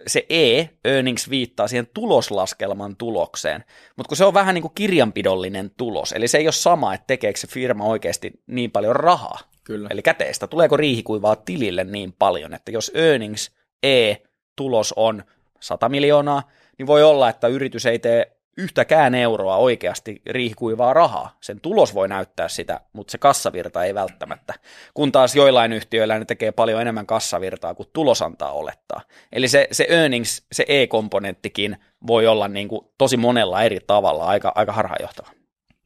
se 0.06 0.26
E, 0.28 0.68
earnings, 0.84 1.30
viittaa 1.30 1.68
siihen 1.68 1.88
tuloslaskelman 1.94 2.96
tulokseen, 2.96 3.64
mutta 3.96 4.08
kun 4.08 4.16
se 4.16 4.24
on 4.24 4.34
vähän 4.34 4.54
niin 4.54 4.62
kuin 4.62 4.74
kirjanpidollinen 4.74 5.70
tulos, 5.76 6.12
eli 6.12 6.28
se 6.28 6.38
ei 6.38 6.46
ole 6.46 6.52
sama, 6.52 6.94
että 6.94 7.06
tekeekö 7.06 7.38
se 7.38 7.46
firma 7.46 7.84
oikeasti 7.84 8.32
niin 8.46 8.70
paljon 8.70 8.96
rahaa, 8.96 9.38
Kyllä. 9.64 9.88
Eli 9.90 10.02
käteistä, 10.02 10.46
tuleeko 10.46 10.76
riihikuivaa 10.76 11.36
tilille 11.36 11.84
niin 11.84 12.12
paljon, 12.12 12.54
että 12.54 12.70
jos 12.70 12.92
earnings 12.94 13.50
E-tulos 13.82 14.94
on 14.96 15.24
100 15.60 15.88
miljoonaa, 15.88 16.50
niin 16.78 16.86
voi 16.86 17.02
olla, 17.02 17.28
että 17.28 17.48
yritys 17.48 17.86
ei 17.86 17.98
tee 17.98 18.33
yhtäkään 18.56 19.14
euroa 19.14 19.56
oikeasti 19.56 20.22
riihikuivaa 20.26 20.92
rahaa. 20.92 21.36
Sen 21.40 21.60
tulos 21.60 21.94
voi 21.94 22.08
näyttää 22.08 22.48
sitä, 22.48 22.80
mutta 22.92 23.10
se 23.10 23.18
kassavirta 23.18 23.84
ei 23.84 23.94
välttämättä. 23.94 24.54
Kun 24.94 25.12
taas 25.12 25.36
joillain 25.36 25.72
yhtiöillä 25.72 26.18
ne 26.18 26.24
tekee 26.24 26.52
paljon 26.52 26.80
enemmän 26.80 27.06
kassavirtaa 27.06 27.74
kuin 27.74 27.88
tulos 27.92 28.22
antaa 28.22 28.52
olettaa. 28.52 29.00
Eli 29.32 29.48
se, 29.48 29.68
se 29.72 29.86
earnings, 29.88 30.46
se 30.52 30.64
E-komponenttikin 30.68 31.76
voi 32.06 32.26
olla 32.26 32.48
niin 32.48 32.68
kuin 32.68 32.86
tosi 32.98 33.16
monella 33.16 33.62
eri 33.62 33.78
tavalla 33.86 34.24
aika, 34.26 34.52
aika 34.54 34.72
harhaanjohtava. 34.72 35.30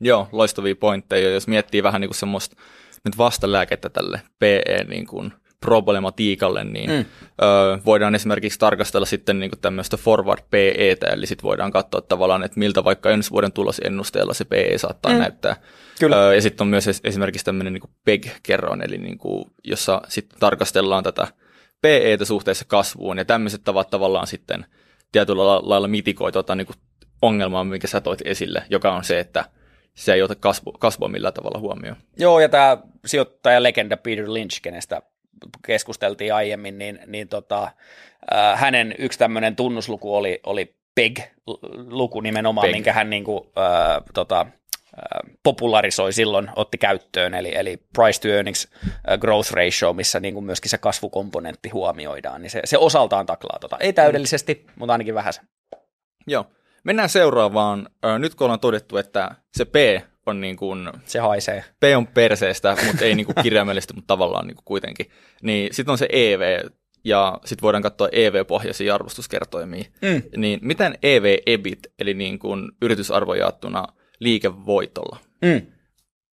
Joo, 0.01 0.29
loistavia 0.33 0.77
pointteja. 0.77 1.31
Jos 1.31 1.49
miettii 1.49 1.83
vähän 1.83 2.01
niin 2.01 2.09
kuin 2.09 2.19
semmoista 2.19 2.57
nyt 3.05 3.19
vastalääkettä 3.19 3.89
tälle 3.89 4.21
PE 4.39 4.85
niin 4.89 5.07
kuin 5.07 5.33
problematiikalle, 5.61 6.65
niin 6.65 6.91
mm. 6.91 7.05
ö, 7.43 7.79
voidaan 7.87 8.15
esimerkiksi 8.15 8.59
tarkastella 8.59 9.07
sitten 9.07 9.41
niin 9.41 9.51
kuin 9.51 9.61
tämmöistä 9.61 9.97
forward 9.97 10.43
PEtä, 10.51 11.07
eli 11.07 11.27
sitten 11.27 11.43
voidaan 11.43 11.73
katsoa 11.73 12.01
tavallaan, 12.01 12.43
että 12.43 12.59
miltä 12.59 12.85
vaikka 12.85 13.11
ensi 13.11 13.31
vuoden 13.31 13.53
tulosennusteella 13.53 14.35
se 14.35 14.45
PE 14.45 14.79
saattaa 14.79 15.13
mm. 15.13 15.19
näyttää. 15.19 15.57
Kyllä. 16.01 16.29
Ö, 16.29 16.35
ja 16.35 16.43
sitten 16.43 16.65
on 16.65 16.69
myös 16.69 16.87
es- 16.87 17.01
esimerkiksi 17.05 17.45
tämmöinen 17.45 17.73
niin 17.73 17.91
PEG-kerroin, 18.05 18.83
eli 18.85 18.99
niin 18.99 19.19
kuin, 19.19 19.45
jossa 19.65 20.03
sitten 20.09 20.39
tarkastellaan 20.39 21.05
tätä 21.05 21.29
PEtä 21.83 22.25
suhteessa 22.25 22.65
kasvuun, 22.69 23.19
ja 23.19 23.25
tämmöiset 23.25 23.65
tavat 23.65 23.91
tavallaan 23.91 24.27
sitten 24.27 24.67
tietyllä 25.13 25.47
la- 25.47 25.63
lailla 25.65 25.89
mitikoi 25.89 26.33
tuota 26.33 26.55
niin 26.55 26.67
kuin 26.67 26.77
ongelmaa, 27.23 27.65
minkä 27.65 27.87
sä 27.87 28.01
toit 28.01 28.23
esille, 28.25 28.63
joka 28.71 28.95
on 28.95 29.05
se, 29.05 29.21
että 29.21 29.45
se 29.95 30.13
ei 30.13 30.23
ota 30.23 30.35
kasvu, 30.35 30.73
kasvua 30.73 31.09
millään 31.09 31.35
tavalla 31.35 31.59
huomioon. 31.59 31.97
Joo, 32.17 32.41
ja 32.41 32.49
tämä 32.49 32.79
sijoittajalegenda 33.07 33.97
Peter 33.97 34.33
Lynch, 34.33 34.63
kenestä 34.63 35.03
keskusteltiin 35.67 36.35
aiemmin, 36.35 36.79
niin, 36.79 36.99
niin 37.07 37.29
tota, 37.29 37.63
äh, 38.35 38.61
hänen 38.61 38.95
yksi 38.99 39.19
tämmöinen 39.19 39.57
tunnusluku 39.57 40.17
oli, 40.17 40.41
oli 40.47 40.75
PEG-luku 40.95 42.21
nimenomaan, 42.21 42.65
PEG. 42.65 42.73
Minkä 42.73 42.93
hän 42.93 43.11
niinku, 43.11 43.53
äh, 43.59 44.03
tota, 44.15 44.41
äh, 44.41 45.37
popularisoi 45.43 46.13
silloin, 46.13 46.51
otti 46.57 46.79
käyttöön, 46.79 47.35
eli, 47.35 47.55
eli 47.55 47.77
price 47.95 48.21
to 48.21 48.29
earnings 48.29 48.69
äh, 48.85 49.19
growth 49.19 49.53
ratio, 49.53 49.93
missä 49.93 50.21
niinku 50.21 50.41
myöskin 50.41 50.71
se 50.71 50.79
kasvukomponentti 50.79 51.69
huomioidaan, 51.69 52.43
niin 52.43 52.51
se, 52.51 52.61
se 52.65 52.79
osaltaan 52.79 53.27
taklaa 53.27 53.59
tota. 53.61 53.77
Ei 53.81 53.93
täydellisesti, 53.93 54.67
mutta 54.77 54.93
ainakin 54.93 55.15
vähän 55.15 55.33
se. 55.33 55.41
Joo. 56.27 56.47
Mennään 56.85 57.09
seuraavaan. 57.09 57.89
Nyt 58.19 58.35
kun 58.35 58.45
ollaan 58.45 58.61
todettu, 58.61 58.97
että 58.97 59.31
se 59.57 59.65
P 59.65 59.75
on 60.29 60.41
niin 60.41 60.57
kuin, 60.57 60.91
Se 61.05 61.19
haisee. 61.19 61.65
P 61.81 61.83
on 61.97 62.07
perseestä, 62.07 62.77
mutta 62.87 63.05
ei 63.05 63.15
niin 63.15 63.27
kuin 63.27 63.37
kirjaimellisesti, 63.43 63.95
mutta 63.95 64.07
tavallaan 64.07 64.47
niin 64.47 64.55
kuin 64.57 64.65
kuitenkin. 64.65 65.07
Niin 65.43 65.75
sitten 65.75 65.93
on 65.93 65.99
se 65.99 66.09
EV, 66.13 66.61
ja 67.05 67.39
sitten 67.45 67.63
voidaan 67.63 67.83
katsoa 67.83 68.09
EV-pohjaisia 68.13 68.95
arvostuskertoimia. 68.95 69.85
Mm. 70.03 70.23
Niin 70.37 70.59
miten 70.63 70.99
EV-EBIT, 71.03 71.93
eli 71.99 72.15
niin 72.15 72.39
kuin 72.39 72.71
yritysarvo 72.83 73.35
jaettuna 73.35 73.85
liikevoitolla, 74.21 75.17
Mm. 75.45 75.63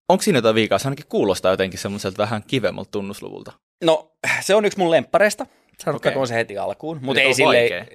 onko 0.09 0.21
siinä 0.21 0.37
jotain 0.37 0.55
viikaa? 0.55 0.79
Se 0.79 0.87
ainakin 0.87 1.05
kuulostaa 1.09 1.51
jotenkin 1.51 1.79
semmoiselta 1.79 2.17
vähän 2.17 2.43
kivemmalta 2.47 2.91
tunnusluvulta. 2.91 3.51
No, 3.83 4.11
se 4.41 4.55
on 4.55 4.65
yksi 4.65 4.79
mun 4.79 4.91
lemppareista. 4.91 5.45
Sanottakoon 5.79 6.23
Okei. 6.23 6.27
se 6.27 6.35
heti 6.35 6.57
alkuun. 6.57 6.99
Mutta 7.01 7.21
ei 7.21 7.33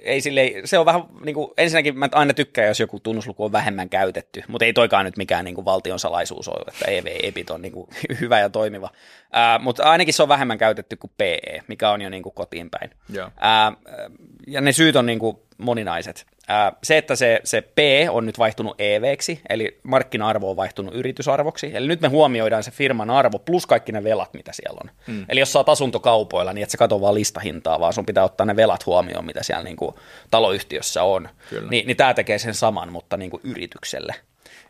ei 0.03 0.21
silleen, 0.21 0.67
se 0.67 0.79
on 0.79 0.85
vähän, 0.85 1.03
niin 1.25 1.33
kuin, 1.33 1.51
ensinnäkin 1.57 1.97
mä 1.97 2.09
aina 2.11 2.33
tykkään, 2.33 2.67
jos 2.67 2.79
joku 2.79 2.99
tunnusluku 2.99 3.43
on 3.43 3.51
vähemmän 3.51 3.89
käytetty, 3.89 4.43
mutta 4.47 4.65
ei 4.65 4.73
toikaan 4.73 5.05
nyt 5.05 5.17
mikään 5.17 5.45
niin 5.45 5.55
kuin 5.55 5.65
valtion 5.65 5.99
salaisuus 5.99 6.47
ole, 6.47 6.65
että 6.67 6.85
EV-EBIT 6.91 7.49
on 7.49 7.61
niin 7.61 7.71
kuin, 7.71 7.87
hyvä 8.21 8.39
ja 8.39 8.49
toimiva. 8.49 8.89
Ää, 9.31 9.59
mutta 9.59 9.83
ainakin 9.83 10.13
se 10.13 10.23
on 10.23 10.29
vähemmän 10.29 10.57
käytetty 10.57 10.95
kuin 10.95 11.11
PE, 11.17 11.59
mikä 11.67 11.89
on 11.89 12.01
jo 12.01 12.09
niin 12.09 12.23
kuin 12.23 12.35
kotiin 12.35 12.69
päin. 12.69 12.91
Joo. 13.09 13.29
Ää, 13.39 13.73
ja 14.47 14.61
ne 14.61 14.71
syyt 14.71 14.95
on 14.95 15.05
niin 15.05 15.19
kuin 15.19 15.37
moninaiset. 15.57 16.25
Se, 16.83 16.97
että 16.97 17.15
se, 17.15 17.41
se 17.43 17.61
P 17.61 17.77
on 18.09 18.25
nyt 18.25 18.39
vaihtunut 18.39 18.75
EVksi, 18.81 19.41
eli 19.49 19.79
markkina-arvo 19.83 20.49
on 20.49 20.55
vaihtunut 20.55 20.95
yritysarvoksi, 20.95 21.71
eli 21.73 21.87
nyt 21.87 22.01
me 22.01 22.07
huomioidaan 22.07 22.63
se 22.63 22.71
firman 22.71 23.09
arvo 23.09 23.39
plus 23.39 23.65
kaikki 23.65 23.91
ne 23.91 24.03
velat, 24.03 24.33
mitä 24.33 24.51
siellä 24.53 24.79
on. 24.83 24.91
Mm. 25.07 25.25
Eli 25.29 25.39
jos 25.39 25.53
sä 25.53 25.59
oot 25.59 25.69
asuntokaupoilla, 25.69 26.53
niin 26.53 26.63
et 26.63 26.69
sä 26.69 26.77
katso 26.77 27.01
vaan 27.01 27.13
listahintaa, 27.13 27.79
vaan 27.79 27.93
sun 27.93 28.05
pitää 28.05 28.23
ottaa 28.23 28.45
ne 28.45 28.55
velat 28.55 28.85
huomioon, 28.85 29.25
mitä 29.25 29.43
siellä 29.43 29.63
niin 29.63 29.77
kuin 29.77 29.95
taloyhtiössä 30.31 31.03
on. 31.03 31.29
Kyllä. 31.49 31.69
Ni, 31.69 31.83
niin 31.87 31.97
tämä 31.97 32.13
tekee 32.13 32.37
sen 32.37 32.53
saman, 32.53 32.91
mutta 32.91 33.17
niin 33.17 33.31
kuin 33.31 33.41
yritykselle. 33.43 34.15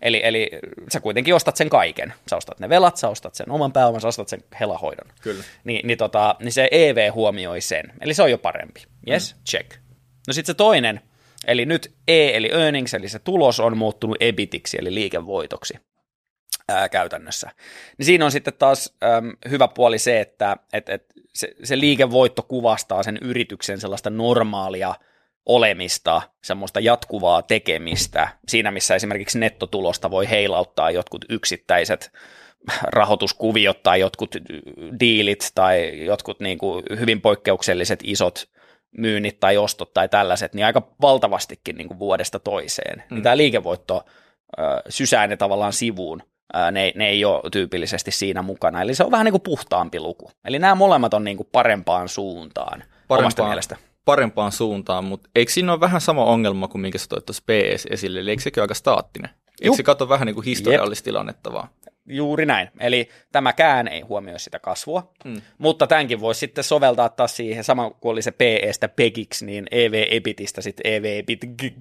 Eli, 0.01 0.21
eli 0.23 0.49
sä 0.93 0.99
kuitenkin 0.99 1.35
ostat 1.35 1.57
sen 1.57 1.69
kaiken. 1.69 2.13
Sä 2.29 2.37
ostat 2.37 2.59
ne 2.59 2.69
velat, 2.69 2.97
sä 2.97 3.09
ostat 3.09 3.35
sen 3.35 3.51
oman 3.51 3.73
pääoman, 3.73 4.01
sä 4.01 4.07
ostat 4.07 4.27
sen 4.27 4.43
helahoidon. 4.59 5.07
Kyllä. 5.21 5.43
Ni, 5.63 5.81
niin, 5.83 5.97
tota, 5.97 6.35
niin 6.39 6.51
se 6.51 6.67
EV 6.71 7.11
huomioi 7.13 7.61
sen. 7.61 7.93
Eli 8.01 8.13
se 8.13 8.23
on 8.23 8.31
jo 8.31 8.37
parempi. 8.37 8.83
Yes, 9.09 9.35
mm. 9.35 9.41
check. 9.49 9.71
No 10.27 10.33
sitten 10.33 10.53
se 10.53 10.57
toinen, 10.57 11.01
eli 11.47 11.65
nyt 11.65 11.93
E 12.07 12.37
eli 12.37 12.49
earnings, 12.51 12.93
eli 12.93 13.09
se 13.09 13.19
tulos 13.19 13.59
on 13.59 13.77
muuttunut 13.77 14.17
EBITiksi, 14.19 14.77
eli 14.79 14.93
liikevoitoksi 14.93 15.73
ää, 16.69 16.89
käytännössä. 16.89 17.51
Niin 17.97 18.05
siinä 18.05 18.25
on 18.25 18.31
sitten 18.31 18.53
taas 18.53 18.93
äm, 19.03 19.31
hyvä 19.49 19.67
puoli 19.67 19.99
se, 19.99 20.21
että 20.21 20.57
et, 20.73 20.89
et 20.89 21.05
se, 21.33 21.55
se 21.63 21.79
liikevoitto 21.79 22.43
kuvastaa 22.43 23.03
sen 23.03 23.17
yrityksen 23.21 23.79
sellaista 23.79 24.09
normaalia 24.09 24.95
olemista, 25.45 26.21
semmoista 26.43 26.79
jatkuvaa 26.79 27.41
tekemistä, 27.41 28.27
siinä 28.47 28.71
missä 28.71 28.95
esimerkiksi 28.95 29.39
nettotulosta 29.39 30.11
voi 30.11 30.29
heilauttaa 30.29 30.91
jotkut 30.91 31.25
yksittäiset 31.29 32.11
rahoituskuviot 32.83 33.83
tai 33.83 33.99
jotkut 33.99 34.35
diilit 34.99 35.51
tai 35.55 36.05
jotkut 36.05 36.39
niin 36.39 36.57
kuin 36.57 36.83
hyvin 36.99 37.21
poikkeukselliset 37.21 37.99
isot 38.03 38.49
myynnit 38.97 39.39
tai 39.39 39.57
ostot 39.57 39.93
tai 39.93 40.09
tällaiset, 40.09 40.53
niin 40.53 40.65
aika 40.65 40.81
valtavastikin 41.01 41.75
niin 41.77 41.87
kuin 41.87 41.99
vuodesta 41.99 42.39
toiseen. 42.39 43.03
Mm. 43.09 43.15
Niin 43.15 43.23
tämä 43.23 43.37
liikevoitto 43.37 44.05
ö, 44.59 44.61
sysää 44.89 45.27
ne 45.27 45.37
tavallaan 45.37 45.73
sivuun, 45.73 46.23
Ö, 46.55 46.71
ne, 46.71 46.91
ne 46.95 47.07
ei 47.07 47.25
ole 47.25 47.41
tyypillisesti 47.51 48.11
siinä 48.11 48.41
mukana, 48.41 48.81
eli 48.81 48.95
se 48.95 49.03
on 49.03 49.11
vähän 49.11 49.25
niin 49.25 49.31
kuin 49.33 49.41
puhtaampi 49.41 49.99
luku. 49.99 50.31
Eli 50.45 50.59
nämä 50.59 50.75
molemmat 50.75 51.13
on 51.13 51.23
niin 51.23 51.37
kuin 51.37 51.49
parempaan 51.51 52.09
suuntaan 52.09 52.83
omasta 52.83 52.97
Parempaan, 53.07 53.49
mielestä. 53.49 53.75
parempaan 54.05 54.51
suuntaan, 54.51 55.03
mutta 55.03 55.29
eikö 55.35 55.51
siinä 55.51 55.71
ole 55.71 55.79
vähän 55.79 56.01
sama 56.01 56.25
ongelma 56.25 56.67
kuin 56.67 56.81
minkä 56.81 56.97
sä 56.97 57.07
toit 57.09 57.25
tuossa 57.25 57.43
PS 57.45 57.87
esille, 57.89 58.19
eli 58.19 58.29
eikö 58.29 58.41
sekin 58.43 58.61
ole 58.61 58.63
aika 58.63 58.73
staattinen? 58.73 59.29
Eikö 59.29 59.65
Juh. 59.65 59.75
se 59.77 59.83
katso 59.83 60.09
vähän 60.09 60.25
niin 60.25 60.35
kuin 60.35 60.45
historiallista 60.45 61.03
tilannetta 61.05 61.53
vaan? 61.53 61.67
Juuri 62.05 62.45
näin. 62.45 62.69
Eli 62.79 63.09
tämäkään 63.31 63.87
ei 63.87 64.01
huomioi 64.01 64.39
sitä 64.39 64.59
kasvua, 64.59 65.11
Mm. 65.25 65.41
mutta 65.57 65.87
tämänkin 65.87 66.19
voisi 66.21 66.39
sitten 66.39 66.63
soveltaa 66.63 67.09
taas 67.09 67.35
siihen, 67.37 67.63
sama 67.63 67.89
kuin 67.89 68.11
oli 68.11 68.21
se 68.21 68.31
PEstä 68.31 68.87
PEGiksi, 68.89 69.45
niin 69.45 69.67
EV-EBITistä 69.71 70.61
sitten 70.61 70.91
EV-EBIT 70.93 71.39
gig. 71.57 71.75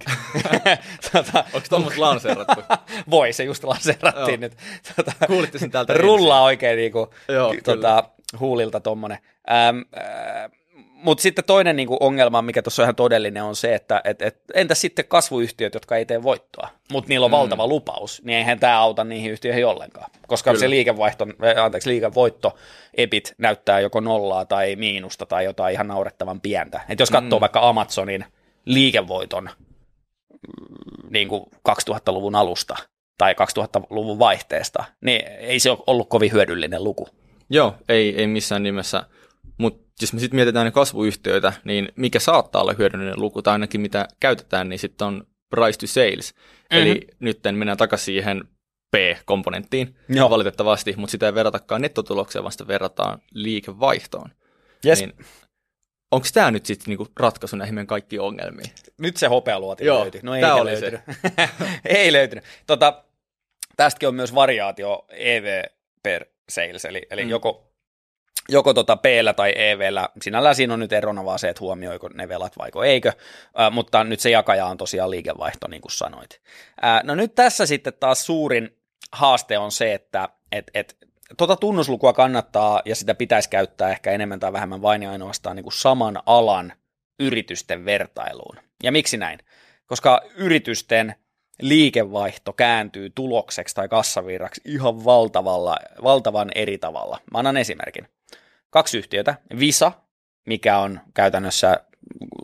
tota, 1.13 1.45
Onko 1.53 1.67
tuommoista 1.69 2.01
lanseerattu? 2.01 2.63
voi, 3.11 3.33
se 3.33 3.45
just 3.45 3.65
lanseerattiin 3.65 4.41
nyt. 4.41 4.57
Tota, 4.97 5.13
Kuulitte 5.27 5.59
sen 5.59 5.71
täältä 5.71 5.95
Rullaa 5.95 6.43
oikein 6.43 6.77
niinku, 6.77 7.15
Joo, 7.29 7.55
tota, 7.65 8.05
huulilta 8.41 8.81
tommonen. 8.81 9.19
Ähm, 9.51 9.79
äh, 9.99 10.51
mutta 11.03 11.23
sitten 11.23 11.45
toinen 11.45 11.77
niinku 11.77 11.97
ongelma, 12.01 12.43
mikä 12.43 12.63
tuossa 12.63 12.83
on 12.83 12.85
ihan 12.85 12.97
todellinen, 12.97 13.43
on 13.43 13.57
se, 13.57 13.75
että 13.75 14.01
et, 14.05 14.23
et, 14.23 14.41
entäs 14.55 14.81
sitten 14.81 15.05
kasvuyhtiöt, 15.05 15.75
jotka 15.75 15.97
ei 15.97 16.07
tee 16.07 16.23
voittoa, 16.23 16.69
mutta 16.93 17.09
niillä 17.09 17.25
on 17.25 17.31
mm. 17.31 17.37
valtava 17.37 17.67
lupaus, 17.67 18.23
niin 18.25 18.39
eihän 18.39 18.61
tämä 18.61 18.81
auta 18.81 19.05
niihin 19.05 19.31
yhtiöihin 19.31 19.67
ollenkaan, 19.67 20.11
koska 20.27 20.51
Kyllä. 20.51 20.61
se 20.61 20.71
liikevaihto, 20.71 21.27
äh, 21.45 21.65
anteeksi, 21.65 21.91
liikevoitto, 21.91 22.57
EBIT 22.97 23.35
näyttää 23.39 23.81
joko 23.81 24.01
nollaa 24.01 24.45
tai 24.45 24.77
miinusta 24.77 25.27
tai 25.27 25.45
jotain 25.45 25.75
ihan 25.75 25.89
naurettavan 25.89 26.41
pientä. 26.41 26.81
Et 26.89 27.01
jos 27.01 27.11
katsoo 27.11 27.39
mm. 27.39 27.41
vaikka 27.41 27.69
Amazonin 27.69 28.25
liikevoiton 28.65 29.45
mm, 29.45 31.11
niin 31.11 31.29
kuin 31.29 31.43
2000-luvun 31.69 32.35
alusta 32.35 32.77
tai 33.19 33.35
2000-luvun 33.59 34.19
vaihteesta, 34.19 34.85
niin 35.01 35.27
ei 35.27 35.61
se 35.61 35.71
ole 35.71 35.79
ollut 35.87 36.09
kovin 36.09 36.33
hyödyllinen 36.33 36.85
luku. 36.85 37.09
Joo, 37.51 37.75
ei, 37.89 38.17
ei 38.17 38.27
missään 38.27 38.63
nimessä. 38.63 39.05
Mutta 39.61 39.91
jos 40.01 40.13
me 40.13 40.21
sitten 40.21 40.37
mietitään 40.37 40.65
ne 40.65 40.71
kasvuyhtiöitä, 40.71 41.53
niin 41.65 41.89
mikä 41.97 42.19
saattaa 42.19 42.63
olla 42.63 42.75
hyödyllinen 42.79 43.21
luku, 43.21 43.43
tai 43.43 43.53
ainakin 43.53 43.81
mitä 43.81 44.09
käytetään, 44.21 44.69
niin 44.69 44.79
sitten 44.79 45.07
on 45.07 45.27
price 45.51 45.79
to 45.79 45.87
sales. 45.87 46.35
Mm-hmm. 46.35 46.79
Eli 46.79 47.07
nyt 47.21 47.41
mennään 47.53 47.79
takaisin 47.79 48.05
siihen 48.05 48.45
P-komponenttiin 48.97 49.97
Joo. 50.09 50.31
valitettavasti, 50.31 50.95
mutta 50.97 51.11
sitä 51.11 51.27
ei 51.27 51.35
verratakaan 51.35 51.83
nettotulokseen, 51.83 52.43
vaan 52.43 52.53
sitä 52.53 52.67
verrataan 52.67 53.23
liikevaihtoon. 53.35 54.31
Yes. 54.87 55.01
Niin, 55.01 55.13
Onko 56.11 56.27
tämä 56.35 56.51
nyt 56.51 56.67
sitten 56.67 56.85
niinku 56.87 57.09
ratkaisu 57.17 57.57
näihin 57.57 57.75
meidän 57.75 57.87
kaikkiin 57.87 58.23
ongelmiin? 58.23 58.71
Nyt 58.99 59.17
se 59.17 59.27
hopealuoti 59.27 59.85
Joo, 59.85 60.01
löytyi. 60.01 60.21
No 60.25 60.35
ei 60.35 60.45
oli 60.45 60.71
löytynyt. 60.71 61.01
ei 61.85 62.13
löytynyt. 62.13 62.45
Tota, 62.67 63.05
tästäkin 63.77 64.09
on 64.09 64.15
myös 64.15 64.35
variaatio 64.35 65.07
EV 65.11 65.63
per 66.03 66.25
sales, 66.49 66.85
eli, 66.85 67.07
eli 67.11 67.25
mm. 67.25 67.31
joko, 67.31 67.70
joko 68.49 68.75
tota 68.75 68.97
p 68.97 69.05
tai 69.37 69.53
EVllä. 69.57 70.09
Sinällään 70.23 70.55
siinä 70.55 70.75
on 70.75 70.81
nyt 70.81 70.93
erona 70.93 71.25
vaan 71.25 71.39
se, 71.39 71.49
että 71.49 71.61
huomioiko 71.61 72.09
ne 72.09 72.29
velat 72.29 72.59
vaiko 72.59 72.85
eikö, 72.85 73.13
äh, 73.61 73.73
mutta 73.73 74.05
nyt 74.05 74.21
se 74.21 74.31
jakaja 74.31 74.67
on 74.67 74.77
tosiaan 74.77 75.11
liikevaihto, 75.11 75.69
niin 75.69 75.83
kuin 75.83 75.93
sanoit. 75.93 76.41
Äh, 76.85 77.01
no 77.05 77.15
nyt 77.15 77.35
tässä 77.35 77.67
sitten 77.67 77.93
taas 78.01 78.27
suurin 78.27 78.77
haaste 79.13 79.59
on 79.59 79.73
se, 79.73 79.95
että 79.95 80.29
et, 80.53 80.71
et, 80.75 80.97
tota 81.37 81.57
tunnuslukua 81.57 82.13
kannattaa 82.13 82.83
ja 82.85 82.97
sitä 82.97 83.15
pitäisi 83.15 83.51
käyttää 83.51 83.91
ehkä 83.91 84.11
enemmän 84.11 84.41
tai 84.41 84.53
vähemmän 84.53 84.83
vain 84.83 85.03
ja 85.03 85.11
ainoastaan 85.11 85.57
niin 85.57 85.65
kuin 85.65 85.73
saman 85.73 86.23
alan 86.27 86.73
yritysten 87.21 87.85
vertailuun. 87.85 88.57
Ja 88.83 88.93
miksi 88.93 89.17
näin? 89.17 89.39
Koska 89.87 90.23
yritysten 90.35 91.15
liikevaihto 91.63 92.53
kääntyy 92.53 93.11
tulokseksi 93.11 93.75
tai 93.75 93.89
kassavirraksi 93.89 94.61
ihan 94.65 95.05
valtavalla, 95.05 95.77
valtavan 96.03 96.51
eri 96.55 96.79
tavalla. 96.79 97.19
Mä 97.33 97.39
annan 97.39 97.57
esimerkin. 97.57 98.09
Kaksi 98.71 98.99
yhtiötä, 98.99 99.35
Visa, 99.59 99.93
mikä 100.47 100.79
on 100.79 101.01
käytännössä 101.15 101.81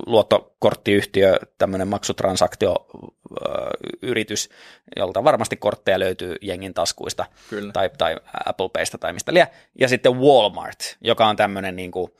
luottokorttiyhtiö, 0.06 1.38
tämmöinen 1.59 1.88
maksutransaktioyritys, 1.88 4.50
jolta 4.97 5.25
varmasti 5.25 5.56
kortteja 5.56 5.99
löytyy 5.99 6.37
jengin 6.42 6.75
taskuista 6.75 7.26
Kyllä. 7.50 7.73
tai, 7.73 7.90
tai 7.99 8.16
Apple 8.47 8.68
Paysta 8.73 8.99
tai 8.99 9.12
mistä 9.12 9.35
liian. 9.35 9.49
Ja 9.80 9.88
sitten 9.88 10.16
Walmart, 10.16 10.97
joka 11.00 11.26
on 11.26 11.37
tämmöinen 11.37 11.76
niin 11.76 11.90
kuin, 11.90 12.12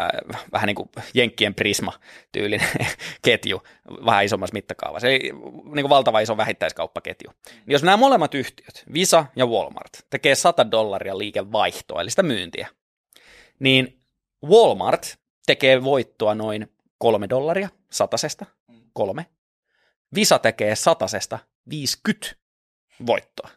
äh, 0.00 0.08
vähän 0.52 0.66
niin 0.66 0.76
kuin 0.76 0.88
Jenkkien 1.14 1.54
Prisma-tyylinen 1.54 2.68
ketju, 3.24 3.62
vähän 4.04 4.24
isommassa 4.24 4.54
mittakaavassa. 4.54 5.08
Eli 5.08 5.18
niin 5.18 5.82
kuin 5.82 5.88
valtava 5.88 6.20
iso 6.20 6.36
vähittäiskauppaketju. 6.36 7.30
Niin 7.30 7.72
jos 7.72 7.82
nämä 7.82 7.96
molemmat 7.96 8.34
yhtiöt, 8.34 8.84
Visa 8.92 9.26
ja 9.36 9.46
Walmart, 9.46 9.92
tekee 10.10 10.34
100 10.34 10.70
dollaria 10.70 11.18
liikevaihtoa, 11.18 12.00
eli 12.00 12.10
sitä 12.10 12.22
myyntiä, 12.22 12.68
niin 13.60 14.00
Walmart 14.46 15.18
tekee 15.46 15.84
voittoa 15.84 16.34
noin 16.34 16.72
kolme 16.98 17.28
dollaria 17.28 17.68
satasesta, 17.90 18.46
kolme. 18.92 19.26
Visa 20.14 20.38
tekee 20.38 20.76
satasesta 20.76 21.38
50 21.70 22.26
voittoa. 23.06 23.50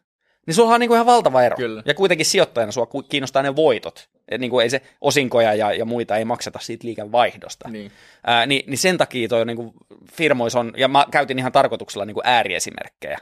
Niin 0.48 0.56
sulla 0.56 0.74
on 0.74 0.80
niin 0.80 0.88
kuin 0.88 0.96
ihan 0.96 1.06
valtava 1.06 1.44
ero. 1.44 1.58
Kyllä. 1.58 1.84
Ja 1.86 1.94
kuitenkin 1.94 2.26
sijoittajana 2.26 2.72
sua 2.72 2.88
kiinnostaa 3.10 3.44
ne 3.44 3.56
voitot. 3.56 4.10
Et 4.28 4.42
niin 4.42 4.52
kuin 4.52 4.64
ei 4.64 4.70
se 4.70 4.82
osinkoja 5.02 5.54
ja, 5.54 5.74
ja 5.74 5.86
muita 5.86 6.18
ei 6.18 6.26
makseta 6.26 6.60
siitä 6.60 6.88
liikevaihdosta. 6.88 7.70
Niin. 7.70 7.92
Ää, 8.24 8.46
niin, 8.46 8.64
niin 8.68 8.78
sen 8.78 8.98
takia 8.98 9.28
toi 9.28 9.46
niin 9.46 9.58
kuin 9.58 9.74
firmoissa 10.12 10.60
on, 10.60 10.74
ja 10.78 10.88
mä 10.88 11.06
käytin 11.12 11.40
ihan 11.40 11.52
tarkoituksella 11.52 12.06
niin 12.06 12.14
kuin 12.14 12.28
ääriesimerkkejä 12.28 13.18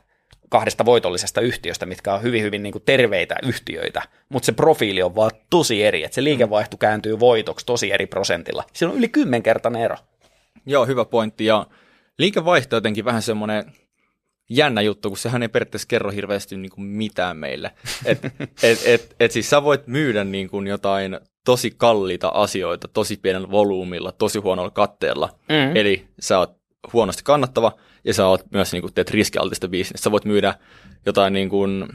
kahdesta 0.52 0.86
voitollisesta 0.86 1.42
yhtiöstä, 1.42 1.86
mitkä 1.86 2.14
on 2.14 2.22
hyvin, 2.22 2.44
hyvin 2.44 2.64
niin 2.64 2.72
kuin 2.72 2.84
terveitä 2.86 3.36
yhtiöitä, 3.44 4.02
mutta 4.30 4.46
se 4.46 4.52
profiili 4.52 5.04
on 5.04 5.16
vaan 5.16 5.32
tosi 5.50 5.84
eri, 5.84 6.04
että 6.04 6.16
se 6.16 6.24
liikevaihto 6.24 6.78
kääntyy 6.78 7.20
voitoksi 7.20 7.66
tosi 7.66 7.92
eri 7.92 8.08
prosentilla. 8.08 8.64
Siinä 8.74 8.92
on 8.92 8.98
yli 8.98 9.10
kymmenkertainen 9.10 9.82
ero. 9.82 9.96
Joo, 10.66 10.86
hyvä 10.86 11.06
pointti. 11.06 11.46
Ja 11.46 11.68
liikevaihto 12.20 12.76
jotenkin 12.76 13.06
vähän 13.06 13.22
semmoinen 13.22 13.74
jännä 14.50 14.82
juttu, 14.82 15.10
kun 15.10 15.18
sehän 15.18 15.42
ei 15.42 15.50
periaatteessa 15.50 15.88
kerro 15.88 16.12
hirveästi 16.12 16.58
niin 16.58 16.70
kuin 16.70 16.86
mitään 16.86 17.38
meille. 17.38 17.72
Et, 18.06 18.26
et, 18.64 18.82
et, 18.86 19.16
et 19.20 19.32
siis 19.32 19.50
sä 19.50 19.64
voit 19.64 19.88
myydä 19.88 20.24
niin 20.24 20.50
kuin 20.50 20.68
jotain 20.68 21.20
tosi 21.46 21.72
kalliita 21.78 22.28
asioita 22.28 22.88
tosi 22.88 23.18
pienellä 23.18 23.52
volyymilla, 23.52 24.12
tosi 24.12 24.40
huonolla 24.40 24.72
katteella. 24.72 25.30
Mm. 25.50 25.76
Eli 25.76 26.08
sä 26.20 26.40
oot 26.40 26.61
huonosti 26.94 27.24
kannattava 27.24 27.72
ja 28.04 28.14
sä 28.14 28.28
oot 28.28 28.52
myös 28.52 28.72
niin 28.72 28.82
kuin, 28.82 28.94
teet 28.94 29.12
riskialtista 29.12 29.68
bisnestä. 29.68 30.04
Sä 30.04 30.12
voit 30.12 30.26
myydä 30.26 30.56
jotain 31.06 31.34
niin 31.34 31.50
kuin, 31.50 31.88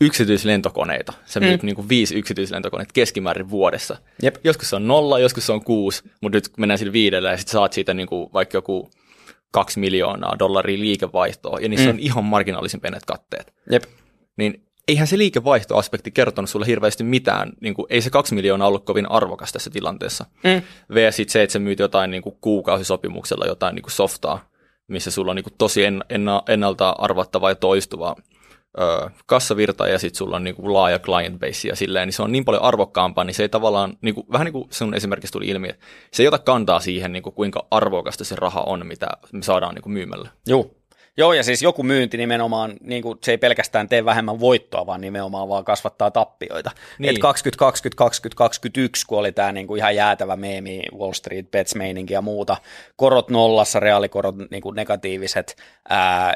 yksityislentokoneita. 0.00 1.12
Sä 1.24 1.40
myyt 1.40 1.62
mm. 1.62 1.66
niin 1.66 1.76
kuin 1.76 1.88
viisi 1.88 2.14
yksityislentokoneita 2.14 2.92
keskimäärin 2.94 3.50
vuodessa. 3.50 3.96
Jep. 4.22 4.36
Joskus 4.44 4.70
se 4.70 4.76
on 4.76 4.88
nolla, 4.88 5.18
joskus 5.18 5.46
se 5.46 5.52
on 5.52 5.64
kuusi, 5.64 6.02
mutta 6.20 6.36
nyt 6.36 6.50
mennään 6.56 6.78
sillä 6.78 6.92
viidellä 6.92 7.30
ja 7.30 7.36
sitten 7.36 7.52
saat 7.52 7.72
siitä 7.72 7.94
niin 7.94 8.08
kuin 8.08 8.32
vaikka 8.32 8.56
joku 8.56 8.90
kaksi 9.52 9.80
miljoonaa 9.80 10.38
dollaria 10.38 10.78
liikevaihtoa, 10.78 11.58
ja 11.60 11.68
niissä 11.68 11.86
mm. 11.86 11.90
on 11.90 11.98
ihan 11.98 12.24
marginaalisin 12.24 12.80
pienet 12.80 13.04
katteet. 13.04 13.54
Jep. 13.70 13.84
Niin 14.36 14.64
eihän 14.90 15.06
se 15.06 15.18
liikevaihtoaspekti 15.18 16.10
kertonut 16.10 16.50
sulle 16.50 16.66
hirveästi 16.66 17.04
mitään, 17.04 17.52
niin 17.60 17.74
kuin, 17.74 17.86
ei 17.90 18.00
se 18.00 18.10
kaksi 18.10 18.34
miljoonaa 18.34 18.68
ollut 18.68 18.84
kovin 18.84 19.10
arvokas 19.10 19.52
tässä 19.52 19.70
tilanteessa. 19.70 20.24
Mm. 20.44 20.62
VS 20.94 21.16
sit 21.16 21.28
se, 21.28 21.42
että 21.42 21.52
sä 21.52 21.58
myyt 21.58 21.78
jotain 21.78 22.10
niin 22.10 22.22
kuin 22.22 22.36
kuukausisopimuksella 22.40 23.46
jotain 23.46 23.74
niin 23.74 23.82
kuin 23.82 23.92
softaa, 23.92 24.48
missä 24.88 25.10
sulla 25.10 25.32
on 25.32 25.36
niin 25.36 25.44
kuin 25.44 25.54
tosi 25.58 25.84
en, 25.84 26.04
enna, 26.08 26.42
ennalta 26.48 26.90
arvattavaa 26.90 27.50
ja 27.50 27.54
toistuvaa 27.54 28.16
ö, 28.80 29.10
kassavirta 29.26 29.88
ja 29.88 29.98
sitten 29.98 30.18
sulla 30.18 30.36
on 30.36 30.44
niin 30.44 30.56
kuin 30.56 30.72
laaja 30.72 30.98
client 30.98 31.40
base 31.40 31.68
ja 31.68 31.76
silleen, 31.76 32.08
niin 32.08 32.14
se 32.14 32.22
on 32.22 32.32
niin 32.32 32.44
paljon 32.44 32.62
arvokkaampaa, 32.62 33.24
niin 33.24 33.34
se 33.34 33.42
ei 33.42 33.48
tavallaan, 33.48 33.96
niin 34.02 34.14
kuin, 34.14 34.26
vähän 34.32 34.44
niin 34.44 34.52
kuin 34.52 34.68
sun 34.70 34.94
esimerkiksi 34.94 35.32
tuli 35.32 35.48
ilmi, 35.48 35.68
että 35.68 35.86
se 36.12 36.22
ei 36.22 36.28
ota 36.28 36.38
kantaa 36.38 36.80
siihen, 36.80 37.12
niin 37.12 37.22
kuin, 37.22 37.34
kuinka 37.34 37.66
arvokasta 37.70 38.24
se 38.24 38.36
raha 38.36 38.60
on, 38.60 38.86
mitä 38.86 39.06
me 39.32 39.42
saadaan 39.42 39.74
niin 39.74 39.82
kuin 39.82 39.92
myymällä. 39.92 40.28
Joo, 40.46 40.70
Joo, 41.16 41.32
ja 41.32 41.42
siis 41.42 41.62
joku 41.62 41.82
myynti 41.82 42.16
nimenomaan, 42.16 42.72
niin 42.80 43.02
kuin 43.02 43.18
se 43.22 43.30
ei 43.30 43.38
pelkästään 43.38 43.88
tee 43.88 44.04
vähemmän 44.04 44.40
voittoa, 44.40 44.86
vaan 44.86 45.00
nimenomaan 45.00 45.48
vaan 45.48 45.64
kasvattaa 45.64 46.10
tappioita. 46.10 46.70
Niin. 46.98 47.14
Et 47.14 47.18
2020, 47.18 47.96
2021, 47.96 49.06
kun 49.06 49.18
oli 49.18 49.32
tämä 49.32 49.52
niin 49.52 49.66
kuin 49.66 49.78
ihan 49.78 49.96
jäätävä 49.96 50.36
meemi, 50.36 50.82
Wall 50.98 51.12
Street 51.12 51.50
Bets 51.50 51.74
meininki 51.74 52.14
ja 52.14 52.22
muuta, 52.22 52.56
korot 52.96 53.30
nollassa, 53.30 53.80
reaalikorot 53.80 54.34
niin 54.50 54.62
kuin 54.62 54.76
negatiiviset, 54.76 55.56
ää, 55.88 56.34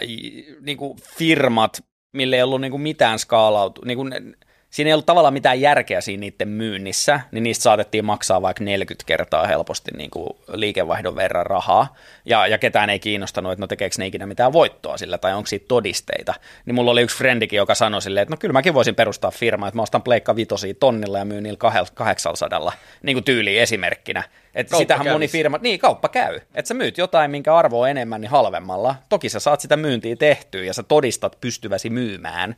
niin 0.60 0.76
kuin 0.76 0.98
firmat, 1.18 1.84
mille 2.12 2.36
ei 2.36 2.42
ollut 2.42 2.60
niin 2.60 2.70
kuin 2.70 2.82
mitään 2.82 3.18
skaalautu, 3.18 3.80
niin 3.84 3.96
kuin 3.96 4.36
siinä 4.74 4.88
ei 4.88 4.94
ollut 4.94 5.06
tavallaan 5.06 5.34
mitään 5.34 5.60
järkeä 5.60 6.00
siinä 6.00 6.20
niiden 6.20 6.48
myynnissä, 6.48 7.20
niin 7.32 7.42
niistä 7.42 7.62
saatettiin 7.62 8.04
maksaa 8.04 8.42
vaikka 8.42 8.64
40 8.64 9.06
kertaa 9.06 9.46
helposti 9.46 9.90
niin 9.96 10.10
kuin 10.10 10.28
liikevaihdon 10.52 11.16
verran 11.16 11.46
rahaa, 11.46 11.96
ja, 12.24 12.46
ja 12.46 12.58
ketään 12.58 12.90
ei 12.90 12.98
kiinnostanut, 12.98 13.52
että 13.52 13.60
no 13.60 13.66
tekeekö 13.66 13.94
ne 13.98 14.06
ikinä 14.06 14.26
mitään 14.26 14.52
voittoa 14.52 14.96
sillä, 14.96 15.18
tai 15.18 15.34
onko 15.34 15.46
siitä 15.46 15.64
todisteita. 15.68 16.34
Niin 16.66 16.74
mulla 16.74 16.90
oli 16.90 17.02
yksi 17.02 17.16
frendikin, 17.16 17.56
joka 17.56 17.74
sanoi 17.74 18.02
silleen, 18.02 18.22
että 18.22 18.32
no 18.32 18.36
kyllä 18.40 18.52
mäkin 18.52 18.74
voisin 18.74 18.94
perustaa 18.94 19.30
firmaa, 19.30 19.68
että 19.68 19.78
mä 19.78 19.82
ostan 19.82 20.02
pleikka 20.02 20.36
vitosia 20.36 20.74
tonnilla 20.80 21.18
ja 21.18 21.24
myyn 21.24 21.42
niillä 21.42 21.58
800, 21.94 22.72
niin 23.02 23.14
kuin 23.14 23.24
tyyliin 23.24 23.62
esimerkkinä. 23.62 24.22
Että 24.54 24.76
sitähän 24.76 25.08
moni 25.08 25.28
firma, 25.28 25.58
niin 25.62 25.78
kauppa 25.78 26.08
käy. 26.08 26.40
Että 26.54 26.68
sä 26.68 26.74
myyt 26.74 26.98
jotain, 26.98 27.30
minkä 27.30 27.56
arvo 27.56 27.80
on 27.80 27.90
enemmän, 27.90 28.20
niin 28.20 28.30
halvemmalla. 28.30 28.94
Toki 29.08 29.28
sä 29.28 29.40
saat 29.40 29.60
sitä 29.60 29.76
myyntiä 29.76 30.16
tehtyä 30.16 30.64
ja 30.64 30.74
sä 30.74 30.82
todistat 30.82 31.40
pystyväsi 31.40 31.90
myymään. 31.90 32.56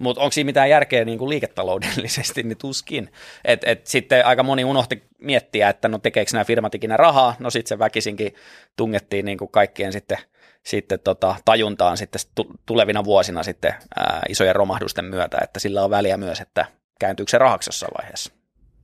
Mutta 0.00 0.22
onko 0.22 0.32
siinä 0.32 0.46
mitään 0.46 0.70
järkeä 0.70 1.04
niin 1.04 1.18
kuin 1.18 1.28
liiketaloudellisesti, 1.28 2.42
niin 2.42 2.58
tuskin. 2.58 3.12
Et, 3.44 3.60
et 3.64 3.86
sitten 3.86 4.26
aika 4.26 4.42
moni 4.42 4.64
unohti 4.64 5.02
miettiä, 5.18 5.68
että 5.68 5.88
no 5.88 5.98
tekeekö 5.98 6.30
nämä 6.32 6.44
firmat 6.44 6.74
ikinä 6.74 6.96
rahaa, 6.96 7.34
no 7.38 7.50
sitten 7.50 7.68
se 7.68 7.78
väkisinkin 7.78 8.34
tungettiin 8.76 9.24
niin 9.24 9.38
kuin 9.38 9.50
kaikkien 9.50 9.92
sitten, 9.92 10.18
sitten 10.62 11.00
tota, 11.00 11.36
tajuntaan 11.44 11.96
sitten 11.96 12.20
tulevina 12.66 13.04
vuosina 13.04 13.42
sitten 13.42 13.74
ää, 13.96 14.22
isojen 14.28 14.56
romahdusten 14.56 15.04
myötä, 15.04 15.38
että 15.42 15.60
sillä 15.60 15.84
on 15.84 15.90
väliä 15.90 16.16
myös, 16.16 16.40
että 16.40 16.66
kääntyykö 17.00 17.30
se 17.30 17.38
rahaksi 17.38 17.68
jossain 17.68 17.92
vaiheessa. 17.98 18.32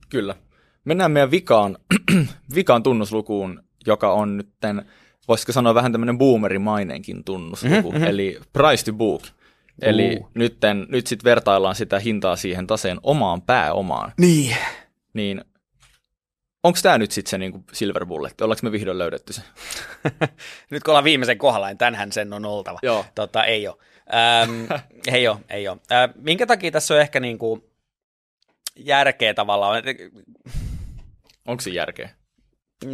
Kyllä. 0.09 0.35
Mennään 0.85 1.11
meidän 1.11 1.31
vikaan, 1.31 1.77
vikaan 2.55 2.83
tunnuslukuun, 2.83 3.63
joka 3.85 4.13
on 4.13 4.37
nyt, 4.37 4.49
voisiko 5.27 5.51
sanoa 5.51 5.75
vähän 5.75 5.91
tämmöinen 5.91 6.17
boomerimainenkin 6.17 7.23
tunnusluku, 7.23 7.91
mm-hmm. 7.91 8.07
eli 8.07 8.39
price 8.53 8.85
to 8.85 8.93
book. 8.93 9.21
Eli 9.81 10.17
uh. 10.19 10.29
nytten, 10.33 10.85
nyt 10.89 11.07
sitten 11.07 11.29
vertaillaan 11.29 11.75
sitä 11.75 11.99
hintaa 11.99 12.35
siihen 12.35 12.67
taseen 12.67 12.99
omaan 13.03 13.41
pääomaan. 13.41 14.13
Niin. 14.17 14.55
Niin 15.13 15.41
onko 16.63 16.79
tämä 16.83 16.97
nyt 16.97 17.11
sitten 17.11 17.29
se 17.29 17.37
niinku 17.37 17.63
silver 17.73 18.05
bullet? 18.05 18.41
Ollaanko 18.41 18.59
me 18.63 18.71
vihdoin 18.71 18.97
löydetty 18.97 19.33
se? 19.33 19.41
nyt 20.71 20.83
kun 20.83 20.91
ollaan 20.91 21.03
viimeisen 21.03 21.37
kohdalla, 21.37 21.67
niin 21.67 21.77
tänhän 21.77 22.11
sen 22.11 22.33
on 22.33 22.45
oltava. 22.45 22.79
Joo. 22.81 23.05
Tota, 23.15 23.45
ei 23.45 23.67
ole. 23.67 23.77
Ähm, 24.15 24.81
ei 25.15 25.27
ole, 25.27 25.37
ei 25.49 25.67
ole. 25.67 25.77
Äh, 25.91 26.09
minkä 26.15 26.45
takia 26.45 26.71
tässä 26.71 26.93
on 26.93 27.01
ehkä 27.01 27.19
niinku 27.19 27.69
järkeä 28.75 29.33
tavallaan? 29.33 29.83
Onko 31.47 31.61
se 31.61 31.69
järkeä? 31.69 32.09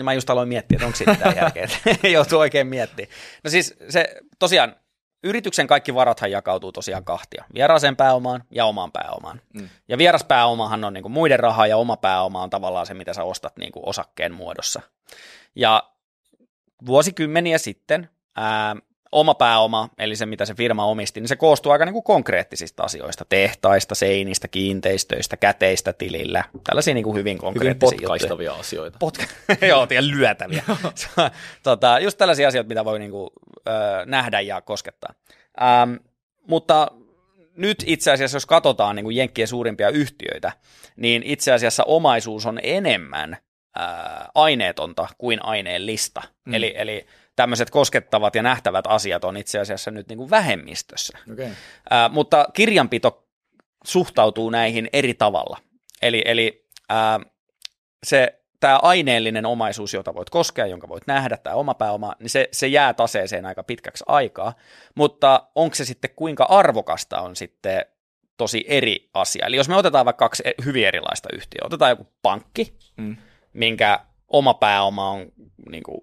Mä 0.04 0.14
just 0.14 0.30
aloin 0.30 0.50
miettiä, 0.50 0.76
että 0.76 0.86
onko 0.86 0.98
siitä 0.98 1.34
järkeä. 1.36 1.68
Joutuu 2.14 2.40
oikein 2.40 2.68
miettimään. 2.68 3.14
No 3.44 3.50
siis 3.50 3.76
se 3.90 4.16
tosiaan 4.40 4.76
Yrityksen 5.24 5.68
kaikki 5.68 5.96
varathan 5.96 6.32
jakautuu 6.32 6.72
tosiaan 6.72 7.06
kahtia, 7.06 7.46
vieraaseen 7.54 7.96
pääomaan 7.96 8.44
ja 8.52 8.66
omaan 8.66 8.92
pääomaan. 8.92 9.42
Mm. 9.54 9.70
Ja 9.88 9.98
vieras 9.98 10.24
pääomahan 10.24 10.84
on 10.84 10.94
niin 10.94 11.02
kuin 11.02 11.12
muiden 11.12 11.40
rahaa 11.40 11.68
ja 11.68 11.78
oma 11.78 11.98
pääoma 11.98 12.44
on 12.44 12.50
tavallaan 12.50 12.86
se, 12.86 12.94
mitä 12.94 13.14
sä 13.14 13.24
ostat 13.24 13.58
niin 13.58 13.72
kuin 13.72 13.90
osakkeen 13.90 14.34
muodossa. 14.34 14.82
Ja 15.56 15.84
vuosikymmeniä 16.86 17.58
sitten 17.58 18.10
ää, 18.36 18.76
oma 19.14 19.36
pääoma, 19.36 19.90
eli 19.98 20.16
se 20.16 20.26
mitä 20.26 20.46
se 20.46 20.54
firma 20.54 20.86
omisti, 20.86 21.20
niin 21.20 21.28
se 21.28 21.36
koostuu 21.36 21.72
aika 21.72 21.86
niin 21.86 21.94
kuin 21.94 22.04
konkreettisista 22.04 22.84
asioista, 22.84 23.26
tehtaista, 23.30 23.96
seinistä, 23.96 24.48
kiinteistöistä, 24.48 25.38
käteistä 25.38 25.94
tilillä, 25.94 26.44
tällaisia 26.64 26.94
niin 26.94 27.04
kuin 27.04 27.16
hyvin 27.16 27.38
konkreettisia 27.38 27.96
hyvin 27.96 28.02
potkaistavia 28.02 28.54
asioita. 28.54 28.98
Potka- 29.00 29.66
Joo, 29.68 29.88
ja 29.90 30.08
lyötäviä. 30.08 30.64
tota, 31.64 32.00
just 32.00 32.18
tällaisia 32.18 32.48
asioita, 32.48 32.68
mitä 32.68 32.86
voi 32.86 33.00
niin 33.00 33.12
kuin, 33.12 33.30
äh, 33.68 34.06
nähdä 34.06 34.40
ja 34.40 34.62
koskettaa. 34.62 35.14
Ähm, 35.62 35.94
mutta 36.48 36.88
nyt 37.58 37.84
itse 37.86 38.12
asiassa, 38.12 38.36
jos 38.36 38.46
katsotaan 38.46 38.96
niin 38.96 39.04
kuin 39.04 39.16
Jenkkien 39.16 39.48
suurimpia 39.48 39.90
yhtiöitä, 39.90 40.52
niin 40.96 41.24
itse 41.26 41.52
asiassa 41.52 41.84
omaisuus 41.84 42.46
on 42.46 42.60
enemmän 42.64 43.38
ää, 43.76 44.30
aineetonta 44.36 45.08
kuin 45.18 45.46
aineellista. 45.46 46.22
Mm. 46.46 46.54
Eli, 46.54 46.74
eli 46.78 47.06
tämmöiset 47.36 47.70
koskettavat 47.70 48.36
ja 48.36 48.44
nähtävät 48.44 48.86
asiat 48.88 49.24
on 49.24 49.38
itse 49.38 49.60
asiassa 49.60 49.92
nyt 49.92 50.08
niin 50.08 50.18
kuin 50.18 50.30
vähemmistössä. 50.30 51.18
Okay. 51.32 51.50
Ää, 51.90 52.10
mutta 52.10 52.46
kirjanpito 52.54 53.28
suhtautuu 53.86 54.50
näihin 54.50 54.90
eri 54.94 55.14
tavalla. 55.14 55.58
Eli, 56.02 56.22
eli 56.26 56.68
ää, 56.90 57.20
se 58.04 58.44
tämä 58.60 58.80
aineellinen 58.82 59.46
omaisuus, 59.46 59.94
jota 59.94 60.14
voit 60.14 60.30
koskea, 60.30 60.66
jonka 60.66 60.88
voit 60.88 61.08
nähdä, 61.08 61.38
tämä 61.38 61.56
oma 61.56 61.74
pääoma, 61.74 62.16
niin 62.20 62.30
se, 62.30 62.50
se 62.52 62.68
jää 62.68 62.94
taseeseen 62.94 63.46
aika 63.46 63.64
pitkäksi 63.64 64.04
aikaa, 64.08 64.54
mutta 64.96 65.48
onko 65.56 65.76
se 65.76 65.86
sitten 65.86 66.10
kuinka 66.16 66.44
arvokasta 66.44 67.22
on 67.22 67.36
sitten 67.36 67.86
tosi 68.38 68.66
eri 68.68 69.10
asia. 69.14 69.46
Eli 69.46 69.56
jos 69.56 69.70
me 69.70 69.76
otetaan 69.76 70.06
vaikka 70.06 70.26
kaksi 70.26 70.44
e- 70.46 70.64
hyvin 70.66 70.88
erilaista 70.88 71.30
yhtiöä, 71.34 71.66
otetaan 71.66 71.92
joku 71.92 72.08
pankki, 72.22 72.78
mm. 72.98 73.18
minkä 73.54 74.00
oma 74.28 74.54
pääoma 74.54 75.10
on 75.10 75.26
niin 75.70 75.84
kuin, 75.84 76.02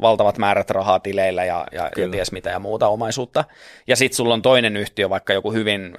valtavat 0.00 0.38
määrät 0.38 0.70
rahaa 0.70 1.00
tileillä 1.00 1.44
ja, 1.44 1.66
ja, 1.72 1.90
ja 1.96 2.08
ties 2.10 2.32
mitä 2.32 2.50
ja 2.50 2.58
muuta 2.58 2.88
omaisuutta. 2.88 3.44
Ja 3.86 3.96
sitten 3.96 4.16
sulla 4.16 4.34
on 4.34 4.42
toinen 4.42 4.76
yhtiö, 4.76 5.10
vaikka 5.10 5.32
joku 5.32 5.52
hyvin 5.52 5.94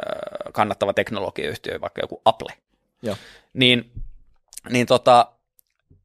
kannattava 0.53 0.93
teknologiayhtiö, 0.93 1.81
vaikka 1.81 2.01
joku 2.01 2.21
Apple. 2.25 2.53
Joo. 3.01 3.15
Niin, 3.53 3.91
niin 4.69 4.87
tota, 4.87 5.31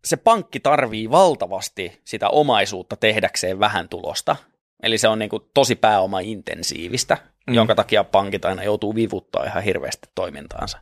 se 0.04 0.16
pankki 0.16 0.60
tarvii 0.60 1.10
valtavasti 1.10 2.00
sitä 2.04 2.28
omaisuutta 2.28 2.96
tehdäkseen 2.96 3.60
vähän 3.60 3.88
tulosta. 3.88 4.36
Eli 4.82 4.98
se 4.98 5.08
on 5.08 5.18
niin 5.18 5.30
kuin 5.30 5.42
tosi 5.54 5.74
pääoma-intensiivistä, 5.74 7.18
mm. 7.46 7.54
jonka 7.54 7.74
takia 7.74 8.04
pankit 8.04 8.44
aina 8.44 8.64
joutuu 8.64 8.94
vivuttaa 8.94 9.44
ihan 9.44 9.62
hirveästi 9.62 10.08
toimintaansa. 10.14 10.78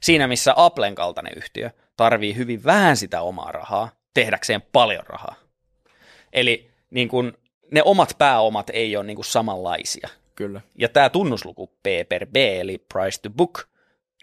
Siinä 0.00 0.26
missä 0.26 0.54
Applen 0.56 0.94
kaltainen 0.94 1.32
yhtiö 1.36 1.70
tarvii 1.96 2.36
hyvin 2.36 2.64
vähän 2.64 2.96
sitä 2.96 3.22
omaa 3.22 3.52
rahaa 3.52 3.90
tehdäkseen 4.14 4.62
paljon 4.72 5.04
rahaa. 5.06 5.34
Eli 6.32 6.70
niin 6.90 7.08
kuin, 7.08 7.32
ne 7.70 7.82
omat 7.82 8.14
pääomat 8.18 8.70
ei 8.72 8.96
ole 8.96 9.06
niin 9.06 9.16
kuin 9.16 9.24
samanlaisia. 9.24 10.08
Kyllä. 10.34 10.60
Ja 10.78 10.88
tämä 10.88 11.10
tunnusluku 11.10 11.66
P 11.66 12.08
per 12.08 12.26
B, 12.26 12.36
eli 12.36 12.78
price 12.92 13.20
to 13.22 13.30
book, 13.30 13.60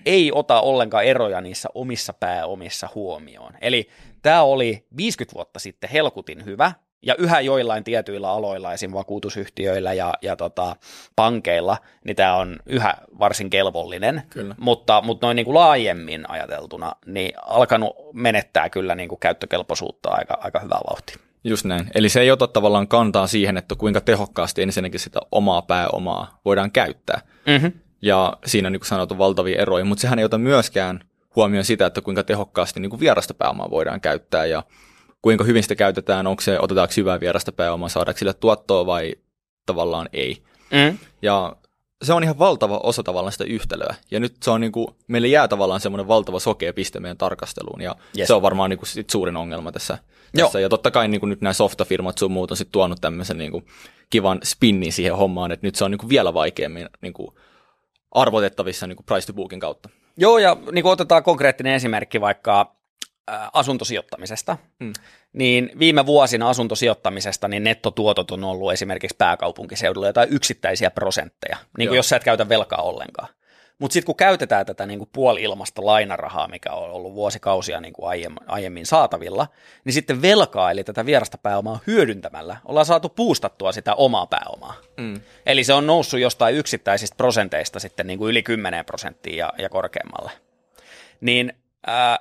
ei 0.05 0.31
ota 0.31 0.61
ollenkaan 0.61 1.03
eroja 1.03 1.41
niissä 1.41 1.69
omissa 1.73 2.13
pääomissa 2.13 2.89
huomioon. 2.95 3.53
Eli 3.61 3.89
tämä 4.21 4.43
oli 4.43 4.85
50 4.97 5.35
vuotta 5.35 5.59
sitten 5.59 5.89
helkutin 5.89 6.45
hyvä, 6.45 6.71
ja 7.01 7.15
yhä 7.17 7.39
joillain 7.39 7.83
tietyillä 7.83 8.31
aloilla, 8.31 8.73
esim. 8.73 8.93
vakuutusyhtiöillä 8.93 9.93
ja, 9.93 10.13
ja 10.21 10.35
tota, 10.35 10.75
pankeilla, 11.15 11.77
niin 12.05 12.15
tämä 12.15 12.35
on 12.35 12.57
yhä 12.65 12.93
varsin 13.19 13.49
kelvollinen, 13.49 14.23
kyllä. 14.29 14.55
mutta, 14.59 15.01
mutta 15.01 15.27
noin 15.27 15.35
niin 15.35 15.45
kuin 15.45 15.55
laajemmin 15.55 16.29
ajateltuna, 16.29 16.95
niin 17.05 17.33
alkanut 17.45 17.95
menettää 18.13 18.69
kyllä 18.69 18.95
niin 18.95 19.09
kuin 19.09 19.19
käyttökelpoisuutta 19.19 20.09
aika, 20.09 20.37
aika 20.41 20.59
hyvää 20.59 20.79
vauhtia. 20.89 21.17
Just 21.43 21.65
näin. 21.65 21.87
Eli 21.95 22.09
se 22.09 22.21
ei 22.21 22.31
ota 22.31 22.47
tavallaan 22.47 22.87
kantaa 22.87 23.27
siihen, 23.27 23.57
että 23.57 23.75
kuinka 23.75 24.01
tehokkaasti 24.01 24.61
ensinnäkin 24.61 24.99
sitä 24.99 25.19
omaa 25.31 25.61
pääomaa 25.61 26.39
voidaan 26.45 26.71
käyttää. 26.71 27.21
Mm-hmm. 27.47 27.71
Ja 28.01 28.37
siinä 28.45 28.69
niin 28.69 28.79
kuin 28.79 28.87
sanottu 28.87 29.17
valtavia 29.17 29.61
eroja, 29.61 29.85
mutta 29.85 30.01
sehän 30.01 30.19
ei 30.19 30.25
ota 30.25 30.37
myöskään 30.37 30.99
huomioon 31.35 31.65
sitä, 31.65 31.85
että 31.85 32.01
kuinka 32.01 32.23
tehokkaasti 32.23 32.79
niin 32.79 32.89
kuin 32.89 32.99
vierasta 32.99 33.33
pääomaa 33.33 33.69
voidaan 33.69 34.01
käyttää 34.01 34.45
ja 34.45 34.63
kuinka 35.21 35.43
hyvin 35.43 35.63
sitä 35.63 35.75
käytetään, 35.75 36.27
onko 36.27 36.41
se, 36.41 36.59
otetaanko 36.59 36.93
hyvää 36.97 37.19
vierasta 37.19 37.51
pääomaa, 37.51 37.89
saadaanko 37.89 38.17
sille 38.19 38.33
tuottoa 38.33 38.85
vai 38.85 39.15
tavallaan 39.65 40.09
ei. 40.13 40.43
Mm. 40.71 40.97
Ja 41.21 41.55
se 42.03 42.13
on 42.13 42.23
ihan 42.23 42.39
valtava 42.39 42.79
osa 42.83 43.03
tavallaan 43.03 43.31
sitä 43.31 43.43
yhtälöä. 43.43 43.95
Ja 44.11 44.19
nyt 44.19 44.35
se 44.43 44.51
on 44.51 44.61
niin 44.61 44.71
kuin, 44.71 44.87
meille 45.07 45.27
jää 45.27 45.47
tavallaan 45.47 45.79
semmoinen 45.79 46.07
valtava 46.07 46.39
sokea 46.39 46.73
piste 46.73 46.99
meidän 46.99 47.17
tarkasteluun. 47.17 47.81
Ja 47.81 47.95
Yes. 48.17 48.27
se 48.27 48.33
on 48.33 48.41
varmaan 48.41 48.69
niin 48.69 48.77
kuin 48.77 48.87
sit 48.87 49.09
suurin 49.09 49.37
ongelma 49.37 49.71
tässä. 49.71 49.97
Joo. 50.33 50.47
tässä. 50.47 50.59
Ja 50.59 50.69
totta 50.69 50.91
kai 50.91 51.07
niin 51.07 51.19
kuin 51.19 51.29
nyt 51.29 51.41
nämä 51.41 51.53
softafirmat 51.53 52.17
sun 52.17 52.31
muut 52.31 52.51
on 52.51 52.57
sit 52.57 52.71
tuonut 52.71 53.01
tämmöisen 53.01 53.37
niin 53.37 53.51
kuin 53.51 53.65
kivan 54.09 54.39
spinnin 54.43 54.93
siihen 54.93 55.15
hommaan, 55.15 55.51
että 55.51 55.67
nyt 55.67 55.75
se 55.75 55.85
on 55.85 55.91
niin 55.91 55.99
kuin 55.99 56.09
vielä 56.09 56.33
vaikeammin 56.33 56.89
niin 57.01 57.13
kuin 57.13 57.31
arvotettavissa 58.11 58.87
niin 58.87 58.95
kuin 58.95 59.05
price 59.05 59.27
to 59.27 59.33
bookin 59.33 59.59
kautta. 59.59 59.89
Joo, 60.17 60.37
ja 60.37 60.57
niin 60.71 60.83
kuin 60.83 60.91
otetaan 60.91 61.23
konkreettinen 61.23 61.73
esimerkki 61.73 62.21
vaikka 62.21 62.75
asuntosijoittamisesta, 63.53 64.57
Mm. 64.79 64.93
niin 65.33 65.71
viime 65.79 66.05
vuosina 66.05 66.49
asuntosijoittamisesta 66.49 67.47
niin 67.47 67.63
nettotuotot 67.63 68.31
on 68.31 68.43
ollut 68.43 68.73
esimerkiksi 68.73 69.17
pääkaupunkiseudulla 69.17 70.07
jotain 70.07 70.29
yksittäisiä 70.33 70.91
prosentteja, 70.91 71.57
niin 71.77 71.85
Joo. 71.85 71.91
kuin 71.91 71.97
jos 71.97 72.09
sä 72.09 72.15
et 72.15 72.23
käytä 72.23 72.49
velkaa 72.49 72.81
ollenkaan. 72.81 73.29
Mutta 73.79 73.93
sitten 73.93 74.05
kun 74.05 74.15
käytetään 74.15 74.65
tätä 74.65 74.85
niin 74.85 74.99
kuin 74.99 75.09
puoli-ilmasta 75.13 75.85
lainarahaa, 75.85 76.47
mikä 76.47 76.71
on 76.71 76.91
ollut 76.91 77.13
vuosikausia 77.13 77.81
niin 77.81 77.93
kuin 77.93 78.09
aiemmin, 78.09 78.43
aiemmin 78.47 78.85
saatavilla, 78.85 79.47
niin 79.85 79.93
sitten 79.93 80.21
velkaa, 80.21 80.71
eli 80.71 80.83
tätä 80.83 81.05
vierasta 81.05 81.37
pääomaa 81.37 81.79
hyödyntämällä, 81.87 82.57
ollaan 82.65 82.85
saatu 82.85 83.09
puustattua 83.09 83.71
sitä 83.71 83.95
omaa 83.95 84.27
pääomaa. 84.27 84.73
Mm. 84.97 85.21
Eli 85.45 85.63
se 85.63 85.73
on 85.73 85.87
noussut 85.87 86.19
jostain 86.19 86.55
yksittäisistä 86.55 87.15
prosenteista 87.17 87.79
sitten 87.79 88.07
niin 88.07 88.19
kuin 88.19 88.29
yli 88.31 88.43
10 88.43 88.85
prosenttia 88.85 89.35
ja, 89.35 89.53
ja 89.57 89.69
korkeammalle. 89.69 90.31
Niin 91.21 91.53
ää, 91.87 92.19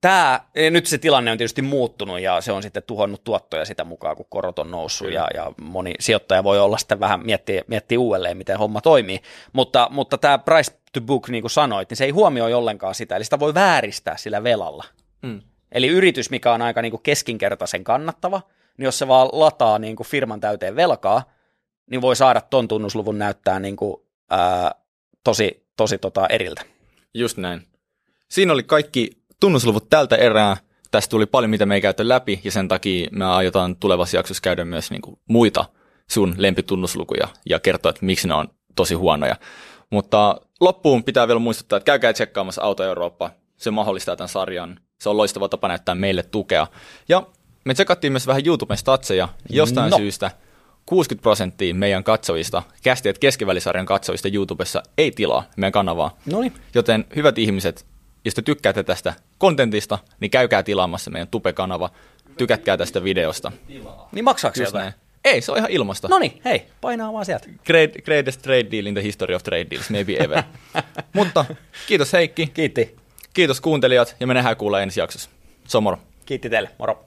tää, 0.00 0.48
ja 0.54 0.70
nyt 0.70 0.86
se 0.86 0.98
tilanne 0.98 1.30
on 1.30 1.38
tietysti 1.38 1.62
muuttunut 1.62 2.20
ja 2.20 2.40
se 2.40 2.52
on 2.52 2.62
sitten 2.62 2.82
tuhonnut 2.82 3.24
tuottoja 3.24 3.64
sitä 3.64 3.84
mukaan, 3.84 4.16
kun 4.16 4.26
korot 4.28 4.58
on 4.58 4.70
noussut 4.70 5.08
Kyllä. 5.08 5.20
ja, 5.20 5.28
ja 5.34 5.52
moni 5.60 5.94
sijoittaja 6.00 6.44
voi 6.44 6.60
olla 6.60 6.78
sitten 6.78 7.00
vähän 7.00 7.26
miettiä, 7.26 7.62
miettiä 7.66 8.00
uudelleen, 8.00 8.36
miten 8.36 8.58
homma 8.58 8.80
toimii. 8.80 9.20
Mutta, 9.52 9.88
mutta 9.90 10.18
tämä 10.18 10.38
price 10.38 10.80
to 10.92 11.00
book, 11.00 11.28
niin 11.28 11.42
kuin 11.42 11.50
sanoit, 11.50 11.90
niin 11.90 11.96
se 11.96 12.04
ei 12.04 12.10
huomioi 12.10 12.54
ollenkaan 12.54 12.94
sitä, 12.94 13.16
eli 13.16 13.24
sitä 13.24 13.38
voi 13.38 13.54
vääristää 13.54 14.16
sillä 14.16 14.42
velalla. 14.42 14.84
Mm. 15.22 15.40
Eli 15.72 15.86
yritys, 15.86 16.30
mikä 16.30 16.52
on 16.52 16.62
aika 16.62 16.82
niin 16.82 16.92
kuin 16.92 17.02
keskinkertaisen 17.02 17.84
kannattava, 17.84 18.42
niin 18.76 18.84
jos 18.84 18.98
se 18.98 19.08
vaan 19.08 19.28
lataa 19.32 19.78
niin 19.78 19.96
kuin 19.96 20.06
firman 20.06 20.40
täyteen 20.40 20.76
velkaa, 20.76 21.32
niin 21.90 22.00
voi 22.00 22.16
saada 22.16 22.40
ton 22.40 22.68
tunnusluvun 22.68 23.18
näyttää 23.18 23.60
niin 23.60 23.76
kuin, 23.76 23.96
ää, 24.30 24.74
tosi, 25.24 25.66
tosi 25.76 25.98
tota 25.98 26.26
eriltä. 26.26 26.62
Just 27.14 27.36
näin. 27.38 27.66
Siinä 28.28 28.52
oli 28.52 28.62
kaikki 28.62 29.19
tunnusluvut 29.40 29.90
tältä 29.90 30.16
erää. 30.16 30.56
Tästä 30.90 31.10
tuli 31.10 31.26
paljon, 31.26 31.50
mitä 31.50 31.66
me 31.66 31.74
ei 31.74 31.80
käytä 31.80 32.08
läpi, 32.08 32.40
ja 32.44 32.50
sen 32.50 32.68
takia 32.68 33.08
me 33.12 33.24
aiotaan 33.24 33.76
tulevassa 33.76 34.16
jaksossa 34.16 34.40
käydä 34.42 34.64
myös 34.64 34.90
niin 34.90 35.02
kuin 35.02 35.18
muita 35.28 35.64
sun 36.10 36.34
lempitunnislukuja 36.36 37.28
ja 37.48 37.60
kertoa, 37.60 37.90
että 37.90 38.06
miksi 38.06 38.28
ne 38.28 38.34
on 38.34 38.48
tosi 38.76 38.94
huonoja. 38.94 39.36
Mutta 39.90 40.40
loppuun 40.60 41.04
pitää 41.04 41.28
vielä 41.28 41.40
muistuttaa, 41.40 41.76
että 41.76 41.84
käykää 41.84 42.12
tsekkaamassa 42.12 42.62
Auto 42.62 42.84
Eurooppa. 42.84 43.30
Se 43.56 43.70
mahdollistaa 43.70 44.16
tämän 44.16 44.28
sarjan. 44.28 44.80
Se 45.00 45.08
on 45.08 45.16
loistava 45.16 45.48
tapa 45.48 45.68
näyttää 45.68 45.94
meille 45.94 46.22
tukea. 46.22 46.66
Ja 47.08 47.22
me 47.64 47.74
tsekattiin 47.74 48.12
myös 48.12 48.26
vähän 48.26 48.46
YouTuben 48.46 48.76
statseja. 48.76 49.28
Jostain 49.50 49.90
No. 49.90 49.96
syystä 49.96 50.30
60 50.86 51.22
prosenttia 51.22 51.74
meidän 51.74 52.04
katsojista, 52.04 52.62
kästiet 52.82 53.18
keskivälisarjan 53.18 53.86
katsojista 53.86 54.28
YouTubessa 54.32 54.82
ei 54.98 55.10
tilaa 55.10 55.44
meidän 55.56 55.72
kanavaa. 55.72 56.18
No 56.26 56.40
niin. 56.40 56.52
Joten 56.74 57.04
hyvät 57.16 57.38
ihmiset, 57.38 57.86
jos 58.24 58.34
te 58.34 58.42
tykkäätte 58.42 58.82
tästä 58.82 59.14
kontentista, 59.38 59.98
niin 60.20 60.30
käykää 60.30 60.62
tilaamassa 60.62 61.10
meidän 61.10 61.28
Tupe-kanava, 61.28 61.90
tykätkää 62.38 62.76
tästä 62.76 63.04
videosta. 63.04 63.52
Niin 64.12 64.24
maksaako 64.24 64.56
se 64.56 64.62
jotain? 64.62 64.92
Ei, 65.24 65.40
se 65.40 65.52
on 65.52 65.58
ihan 65.58 65.70
ilmasta. 65.70 66.08
No 66.08 66.18
niin, 66.18 66.40
hei, 66.44 66.66
painaa 66.80 67.12
vaan 67.12 67.24
sieltä. 67.24 67.48
Great, 67.66 67.90
greatest 68.04 68.42
trade 68.42 68.66
deal 68.70 68.86
in 68.86 68.94
the 68.94 69.02
history 69.02 69.34
of 69.34 69.42
trade 69.42 69.66
deals, 69.70 69.90
maybe 69.90 70.16
ever. 70.16 70.42
Mutta 71.14 71.44
kiitos 71.86 72.12
Heikki, 72.12 72.46
Kiitti. 72.46 72.96
kiitos 73.34 73.60
kuuntelijat 73.60 74.16
ja 74.20 74.26
me 74.26 74.34
nähdään 74.34 74.56
kuulla 74.56 74.80
ensi 74.80 75.00
jaksossa. 75.00 75.30
Se 75.68 75.76
on 75.76 75.82
moro. 75.82 75.98
Kiitti 76.26 76.50
teille, 76.50 76.70
moro. 76.78 77.04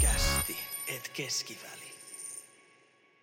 Kästi, 0.00 0.56
et 0.88 1.10
keskiväli. 1.14 1.57